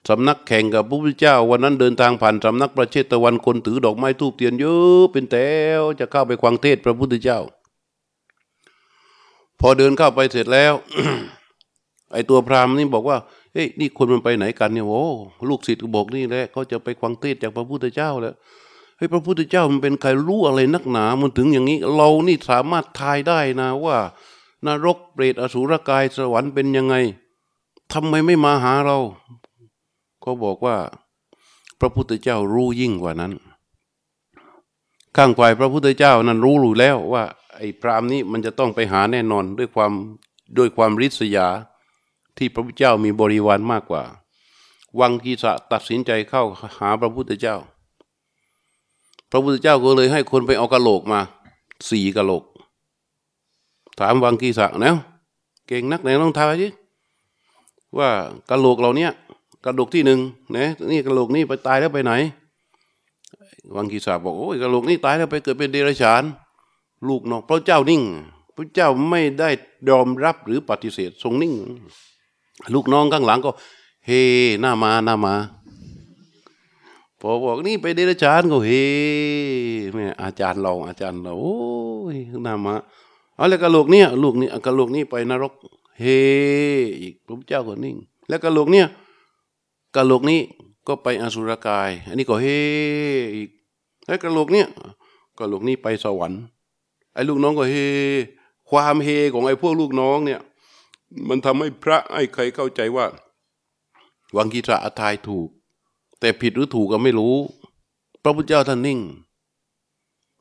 [0.08, 5.36] สำนักแข่งกับพระพุทธเจ้า วันนั้นเดินทางผ่านสำนักประเชตตะวันคนถือดอกไม้ทูบเทียนเยอะเป็นแถ
[5.80, 7.40] วจะเข้าไปควังเทศพระพุทธเจ้า
[9.66, 10.74] อเดินเข้าไปเสร็จแล้ว
[12.12, 13.18] ไอตัวพราหมณ์นี่บอกว่า
[13.52, 15.04] เฮ้ยนี่คนมันไปไหนกันเนี่ยโอ้
[15.48, 18.34] ลูกศิษย์บอกนี่แหละเขาจะไปควังเทศจากพระพุทธเจ้าแล้ว
[18.96, 23.96] เฮ้ยพระพุทธเจ้ามันเป็นใครรู้อะไรนักหนา มันถึงอย่างนี้ เรานี่สามารถทายได้นะว่า
[24.66, 26.94] นรกเปรตอสุรกายสวรรค์เป็นยังไง
[27.92, 28.98] ทำไมไม่มาหาเรา
[30.24, 30.76] ก็บอกว่า
[31.80, 33.32] พระพุทธเจ้ารู้ยิ่งกว่านั้น
[35.16, 37.24] ข้างฝ่ายพระพุทธเจ้านั้นรู้รู้แล้วว่า
[37.57, 39.92] ไอ้พรามนี้มันจะต้องไปหาแน่นอนด้วยความ
[40.59, 41.48] ด้วยความริษยา
[42.36, 44.02] ที่พระพุทธเจ้ามีบริวารมากกว่า
[45.00, 46.42] วังกีสะตัดสินใจเข้า
[46.78, 47.57] หาพระพุทธเจ้า
[49.30, 51.20] พระพุทธเจ้าก็เลยให้คนไปเอากระโหลกมา
[51.90, 52.44] สี่กระโหลก
[53.98, 54.94] ถามวังกีศักนะ
[55.66, 56.68] เก่งนักไหนลองทายสิ
[57.98, 58.09] ว่า
[58.50, 59.11] กระโหลกเราเนี้ย
[59.64, 60.20] กระดูกที่หนึ่ง
[60.57, 62.12] นะนี่กระโหลกนี่ไปตายแล้วไปไหน
[63.76, 66.22] วังกีศักบอกโอ้ยกระโหลกนี่ตายแล้วไปเกิดเป็นเดรัจฉาน
[67.09, 68.02] ลูกนอกพระเจ้านิ่ง
[68.57, 69.50] พระเจ้าไม่ได้
[69.88, 71.55] ยอมรับหรือปฏิเสธทรงนิ่ง
[72.74, 73.50] ลูกน้องข้างหลังก็
[74.07, 74.11] เฮ
[74.61, 75.34] หน้ามาหน้ามา
[77.20, 78.70] พอบอกนี่ไปเดรัจฉานก็เฮ
[79.94, 81.57] แม่อาจารย์เราอาจารย์เราโอ้
[82.14, 82.74] ยหน้ามา
[83.36, 85.52] เอาแล้วกระโหลกเนี่ยลูกนี่กระโหลกนี่ไปนรก
[86.00, 86.05] เฮ
[87.00, 87.96] อีกพระเจ้าก็นิ่ง
[88.28, 88.86] แล้วกระโหลกเนี่ย
[89.96, 90.40] กระโหลกนี้
[90.86, 92.46] ก็ไปอสุรกาย อันนี้ก็เฮ
[93.36, 93.48] อีก
[94.07, 94.66] แล้วกระโหลกเนี่ย
[95.38, 96.40] กระโหลกนี้ไปสวรรค์
[97.14, 97.76] ไอ้ลูกน้องก็เฮ
[98.70, 100.40] ความเฮของไอ้พวกลูกน้องเนี่ย
[101.28, 103.06] มันทำให้พระไอ้ใครเข้าใจว่า
[104.36, 105.48] วังกีตระอทายถูก
[106.20, 107.34] แต่ผิดหรือถูกก็ไม่รู้
[108.22, 109.00] พระพุทธเจ้าท่านนิ่ง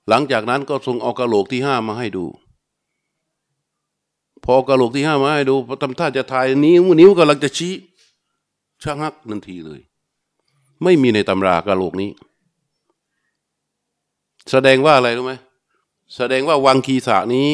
[0.10, 2.26] หลังจากนั้นก็ทรงเอากระโหลกที่ห้ามาให้ดู
[4.46, 7.74] พอกระโหลกที่ห้ามาให้ดูทำท่าจะถ่ายนิ้วนิ้วกำลังจะชี้
[8.84, 9.80] ช่างฮักทันทีเลย
[10.84, 12.10] ไม่มีในตำรากระโหลกนี้
[14.52, 15.34] แสดงว่าอะไรรู้ไหม
[16.16, 17.50] แสดงว่าวังคีสานี้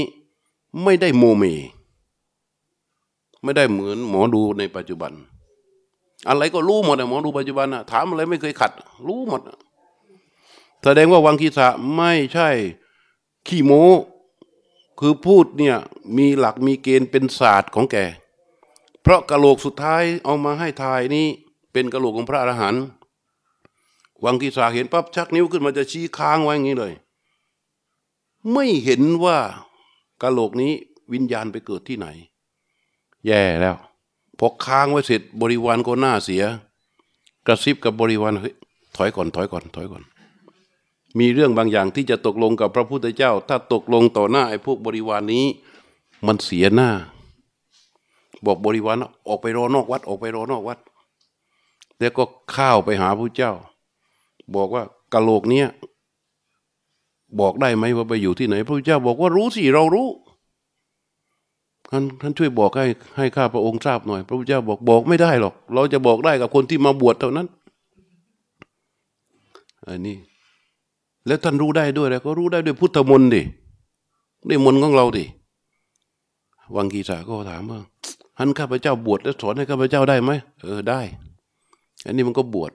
[0.83, 1.43] ไม่ได้โมเม
[3.43, 5.11] ไม่ได้เหมือนหมอดูในปัจจุบัน
[6.27, 8.71] อะไรก็รู้หมดอะหมอดูปัจจุบันอะถามอะไรไม่เคยขัด
[9.07, 9.41] รู้หมด
[10.83, 12.49] แสดงว่าวังคีสาไม่ใช่
[13.47, 13.73] ขี้โม
[14.99, 15.77] คือพูดเนี่ย
[16.17, 17.97] มีหลักมีเกณฑ์เป็นศาสตร์ของแก
[19.01, 21.27] เพราะกะโหลกสุดท้ายเอามาให้ทายนี่
[21.73, 22.83] เป็นกะโหลกของพระอรหันต์
[24.25, 26.93] วังกีสาเห็นปั๊บชักนิ้วขึ้นมาจะชี้ค้างไว้อย่างนี้เลย
[28.53, 29.37] ไม่เห็นว่า
[30.21, 30.73] กะโหลกนี้
[31.13, 32.07] วิญญาณไปเกิดที่ไหน
[33.25, 33.75] แย่แล้ว
[34.39, 36.43] พอค้างไว้เสร็จบริวารก็น่าเสีย
[37.47, 38.55] กระซิบกับบริวารเฮ้ย
[38.95, 40.03] ถอยก่อนถอยก่อนถอยก่อน
[41.19, 45.45] มีเรื่องบางอย่างที่จะตกลงกับพระพุทธเจ้า ถ้าตกลงต่อหน้าไอ้พวกบริวารนนี้
[46.27, 46.89] มันเสียหน้า
[48.45, 50.79] บอกบริวารออกไปรอนอกวัด ออกไปรอนอกวัด
[51.99, 52.23] แล้วก็
[52.55, 53.53] ข้าวไปหาพระเจ้า
[54.55, 54.83] บอกว่า
[55.13, 55.67] กะโหลกเนี้ย
[57.39, 60.07] บอกได้ไหมว่าไปอยู่ที่ไหน พระพุทธเจ้าบอกว่ารู้สิเรารู้
[61.91, 62.85] ท่านท่านช่วยบอกให้
[63.17, 67.47] ให้ข้าพระองค์ทราบหน่อย พระพุทธเจ้าบอกบอกไม่ได้หรอก เราจะบอกได้กับคนที่มาบวชเท่านั้น
[69.87, 70.17] อันนี้
[71.27, 73.41] แล้วท่านรู้ได้ด้วยแล้วก็รู้ได้ด้วยพุทธมนต์ดิ
[74.49, 75.25] ด้วยมนต์ของเราดิ
[76.75, 77.79] วังกีสาก็ถามว่า
[78.37, 80.31] ท่านข้าพเจ้าบวชแล้วสอนให้ข้าพเจ้าได้ไหม
[80.63, 81.01] เออได้
[82.05, 82.71] อันนี้มันก็บวช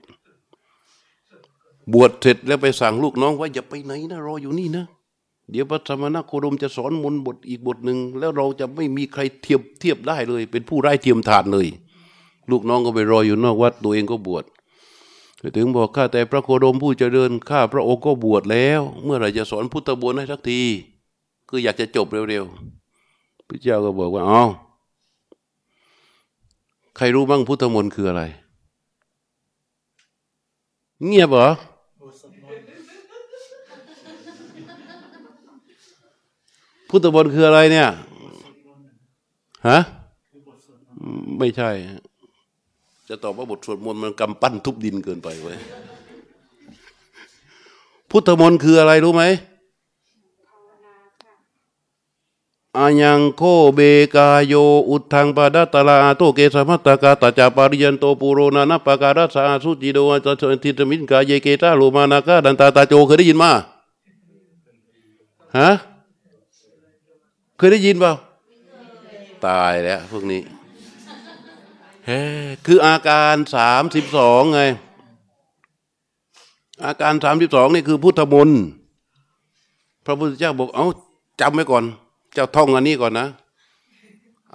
[1.92, 4.84] บวชเสร็จแล้วไปสั่งลูกน้องว่าอย่าไปไหนนะรออยู่นี่นะ
[5.50, 11.66] เดี๋ยวพระธรรมนัโคดมจะสอนมนบทอีกบทหนึ่งแล้วเราจะไม่มีใครเทียบเทียบได้เลย เป็นผู้ไร้เทียมทานเลย
[12.50, 14.44] ลูกน้องก็ไปรออยู่นอกวัดตัวเองก็บวช
[15.56, 20.60] ถึงบอกข้าแต่พระโคดมผู้เจริญข้าพระองค์ก็บวชแล้ว เมื่อไรจะสอนพุทธบวชให้สักที
[21.48, 24.42] คืออยากจะจบเร็วๆพระเจ้าก็บอกว่าอ๋อ
[26.96, 28.22] ใครรู้บ้างพุทธมนต์คืออะไร
[31.06, 31.48] เงียบเหรอ
[36.96, 37.88] พุทธบนคืออะไรเนี่ย
[39.68, 39.78] ฮะ
[41.38, 41.70] ไม่ใช่
[43.08, 45.54] จะตอบว่าบทสวดมนต์มันกำปั้นทุบดินเกินไปไว้
[48.10, 49.22] พุทธมนต์คืออะไรรู้ไหม
[52.78, 53.42] อายังโค
[53.74, 53.80] เบ
[54.14, 54.54] กาโย
[54.88, 60.26] อุทังปาดตลาโตเกสมัตตกาตจาปาริยันโตปุโรนานาปการัสาสุจิโดอัต
[60.62, 63.50] ติตมินกาเยเกตาโลมานาคาดันตาตาโจเคยได้ยินมา
[65.58, 65.93] ฮะเค
[67.66, 68.12] ยได้ยินเปล่า
[69.46, 70.42] ตายแล้วพวกนี้
[72.06, 72.20] เฮ้
[72.66, 74.62] คืออาการสามสิบสองไง
[76.84, 78.60] อาการสามสิบสองนี่คือพุทธมนต์
[80.04, 80.86] พระพุทธเจ้าบอกเอา
[81.40, 81.84] จำไว้ก่อน
[82.34, 83.26] เจ้าท่องอันนี้ก่อนนะ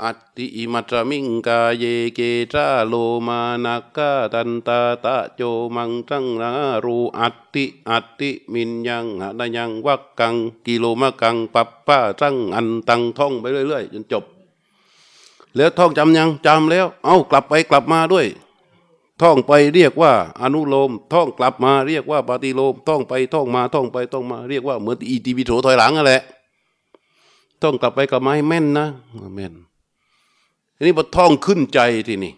[0.03, 1.83] อัตติอิมัตรมิงกาเย
[2.15, 2.19] เก
[2.53, 2.93] ตาโล
[3.27, 5.41] มานักกาตันตาตะโจ
[5.75, 6.51] มังจังนา
[6.85, 10.35] รูอัตติอัตติมินยังหะยังวักกัง
[10.65, 14.23] กิโลมะกังปัปป้าจังอันตังท่องไปเรื่อยๆจนจบ
[15.55, 18.27] แล้วท่องจำยังจำแล้ว เอากลับไปกลับมาด้วย
[19.21, 26.21] ท่องไปเรียกว่า อนุโลม ท่องกลับมาเรียกว่าปฏิโลม ท่องไปท่องมาท่องไปท่องมาเรียกว่าเหมือนอีตีวิโถถอยหลังนั่นแหละ
[27.61, 28.87] ท่องกลับไปกลับมาให้แม่นนะ
[29.35, 29.53] แม่น
[30.80, 32.34] ทีนี้พอท่องขึ้นใจทีนี่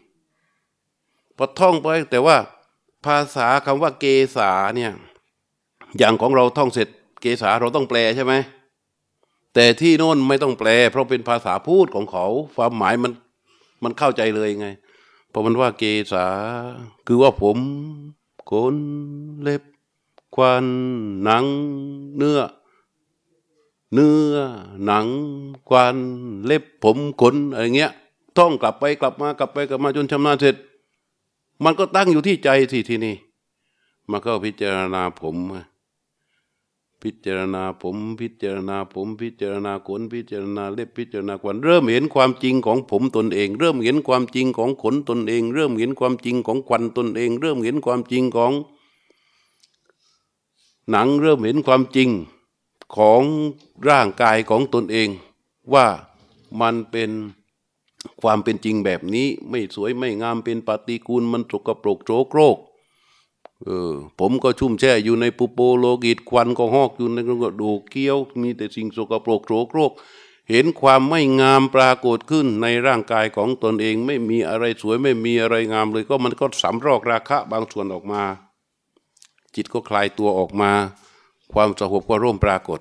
[1.37, 2.37] พอท่องไปแต่ว่า
[3.05, 4.91] ภาษาคำว่าเกษาเนี่ย
[5.97, 6.87] อย่างของเราท่องเสร็จ
[7.21, 8.33] เกษาเราต้องแปลใช่ไหม
[9.53, 12.25] แต่ที่โน่นไม่ต้องแปล เพราะเป็นภาษาพูดของเขา
[12.55, 13.11] ความหมายมัน
[13.83, 14.67] มันเข้าใจเลยไง
[15.29, 16.25] เพราะมันว่าเกษา
[17.07, 17.57] คือว่าผม
[18.51, 18.75] ขน
[19.41, 19.63] เล็บ
[20.35, 20.65] ควัน
[21.23, 21.45] หนัง
[22.17, 22.39] เนื้อ
[23.93, 24.35] เนื้อ
[24.85, 25.07] หนัง
[25.69, 25.95] ควัน
[26.45, 27.93] เล็บผมขนอะไรเงี้ย
[28.37, 30.55] ท่องกลับไปกลับมากลับไปกลับมาจนชำนาญเสร็จ
[31.63, 33.15] มันก็ตั้งอยู่ที่ใจสิทีนี้
[34.09, 35.37] มาก็พิจารณาผม
[37.01, 48.53] พิจารณาผม พิจารณาผม พิจารณาขนพิจารณาเล็บพิจารณาควันเริ่มเห็นความจริงของผมตนเอง เริ่มเห็นความจริงของขนตนเอง เริ่มเห็นความจริงของควันตนเอง เริ่มเห็นความจริงของ
[50.89, 52.09] หนังเริ่มเห็นความจริง
[52.95, 53.23] ของ
[53.87, 55.09] ร่างกายของตนเอง
[55.73, 55.85] ว่า
[56.59, 57.11] มันเป็น
[58.21, 62.57] ความเป็นจริงแบบนี้ไม่สวยไม่งามเป็นปฏิกูลมันสกปรกโสโครก
[63.63, 69.91] เออผมก็ชุ่มแช่อยู่ในปุโปโลกิตควันก็หอกอยู่ในกระดูกเกี้ยว มีแต่สิ่งสกปรกโสโครก
[70.49, 78.23] เห็นความไม่งามปรากฏขึ้นในร่างกายของตนเองไม่มีอะไรสวยไม่มีอะไรงามเลย ก็มันก็สำรอกราคะบางส่วนออกมา
[79.55, 80.71] จิตก็คลายตัวออกมา
[81.53, 82.79] ความสงบก็ร่วมปรากฏ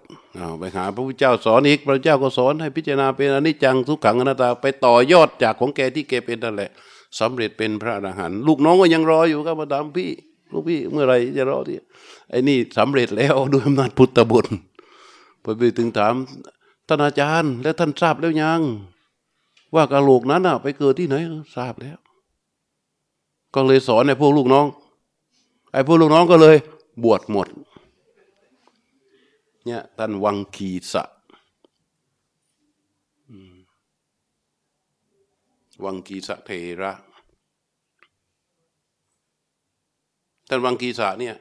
[0.58, 6.70] ไปหาพระพุทธเจ้าสอนอีก พระเจ้าก็สอนให้พิจารณาเป็นอนิจจังทุกขังอนัตตาไปต่อยอดจากของแกที่แกเป็นนั่นแหละ
[7.18, 10.10] สำเร็จเป็นพระอรหันต์ลูกน้องก็ยังรออยู่ก็มาถามพี่
[10.52, 11.76] ลูกพี่เมื่อไรจะรอที่
[12.30, 14.50] ไอ้นี่สำเร็จแล้วด้วยอำนาจพุทธบุตร
[15.42, 16.14] พอไปถึงถาม
[16.88, 18.60] ท่านอาจารย์ แล้วท่านทราบแล้วยัง
[19.74, 21.16] ว่ากะโหลกนั้นอะไปเกิดที่ไหน
[21.56, 21.98] ทราบแล้ว
[23.54, 24.66] ก็เลยสอนไอ้พวกลูกน้อง
[25.72, 26.56] ไอ้พวกลูกน้องก็เลย
[27.04, 31.04] บวชหมดี่ยท่านวังคีสะ
[35.84, 36.50] วังคีสะเท
[36.82, 36.92] ระ
[40.48, 41.34] ท่านวังคีสะเนี่ย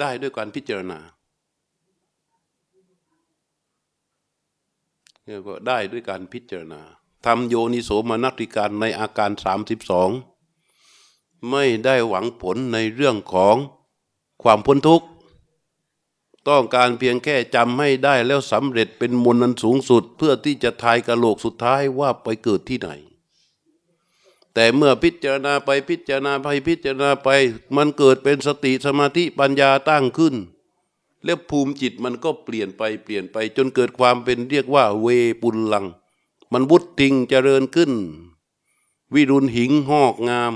[0.00, 0.98] ได้ด้วยการพิจารณา
[5.24, 6.80] เนี่ยก็ได้ด้วยการพิจารณา
[7.26, 10.10] ทำโยนิโสมนัติการในอาการสามสิบสอง
[11.50, 13.56] ไม่ได้หวังผลในเรื่องของ
[14.42, 15.06] ความพ้นทุกข์
[16.48, 22.90] ต้องการเพียงแค่จำให้ได้แล้วสำเร็จเป็นมนนันสูงสุด เพื่อที่จะทายกะโหลกสุดท้ายว่าไปเกิดที่ไหน
[24.54, 27.28] แต่เมื่อพิจารณาไปพิจารณาไปพิจารณาไป
[27.76, 30.34] มันเกิดเป็นสติสมาธิปัญญาตั้งขึ้น
[31.24, 35.06] แล้วภูมิจิตมันก็เปลี่ยนไปเปลี่ยนไป จนเกิดความเป็นเรียกว่าเว
[35.42, 35.86] ปุลลัง
[36.52, 37.92] มันบุตติงเจริญขึ้น
[39.14, 40.54] วิรุณหิงหอกงาม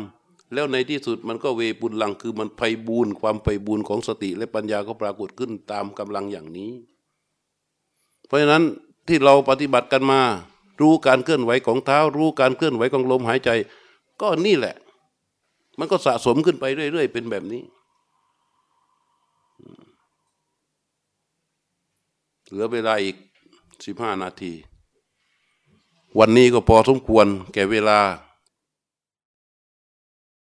[0.57, 6.73] แล้วในที่สุดมันก็เวปุลังคือมันไพบูรณ์ความไพบูรณ์ของสติและปัญญาก็ปรากฏขึ้นตามกำลังอย่างนี้
[8.27, 8.65] เพราะฉะนั้น
[9.09, 10.21] ที่เราปฏิบัติกันมา
[10.81, 13.51] รู้การเคลื่อนไหวของเท้า รู้การเคลื่อนไหวของลมหายใจ
[14.21, 14.75] ก็นี่แหละ
[15.79, 17.63] มันก็สะสมขึ้นไปเรื่อยๆเป็นแบบนี้
[22.47, 23.17] เหลือเวลาอีก
[23.85, 24.53] สิบห้านาที
[26.19, 27.99] วันนี้ก็พอสมควรแก่เวลา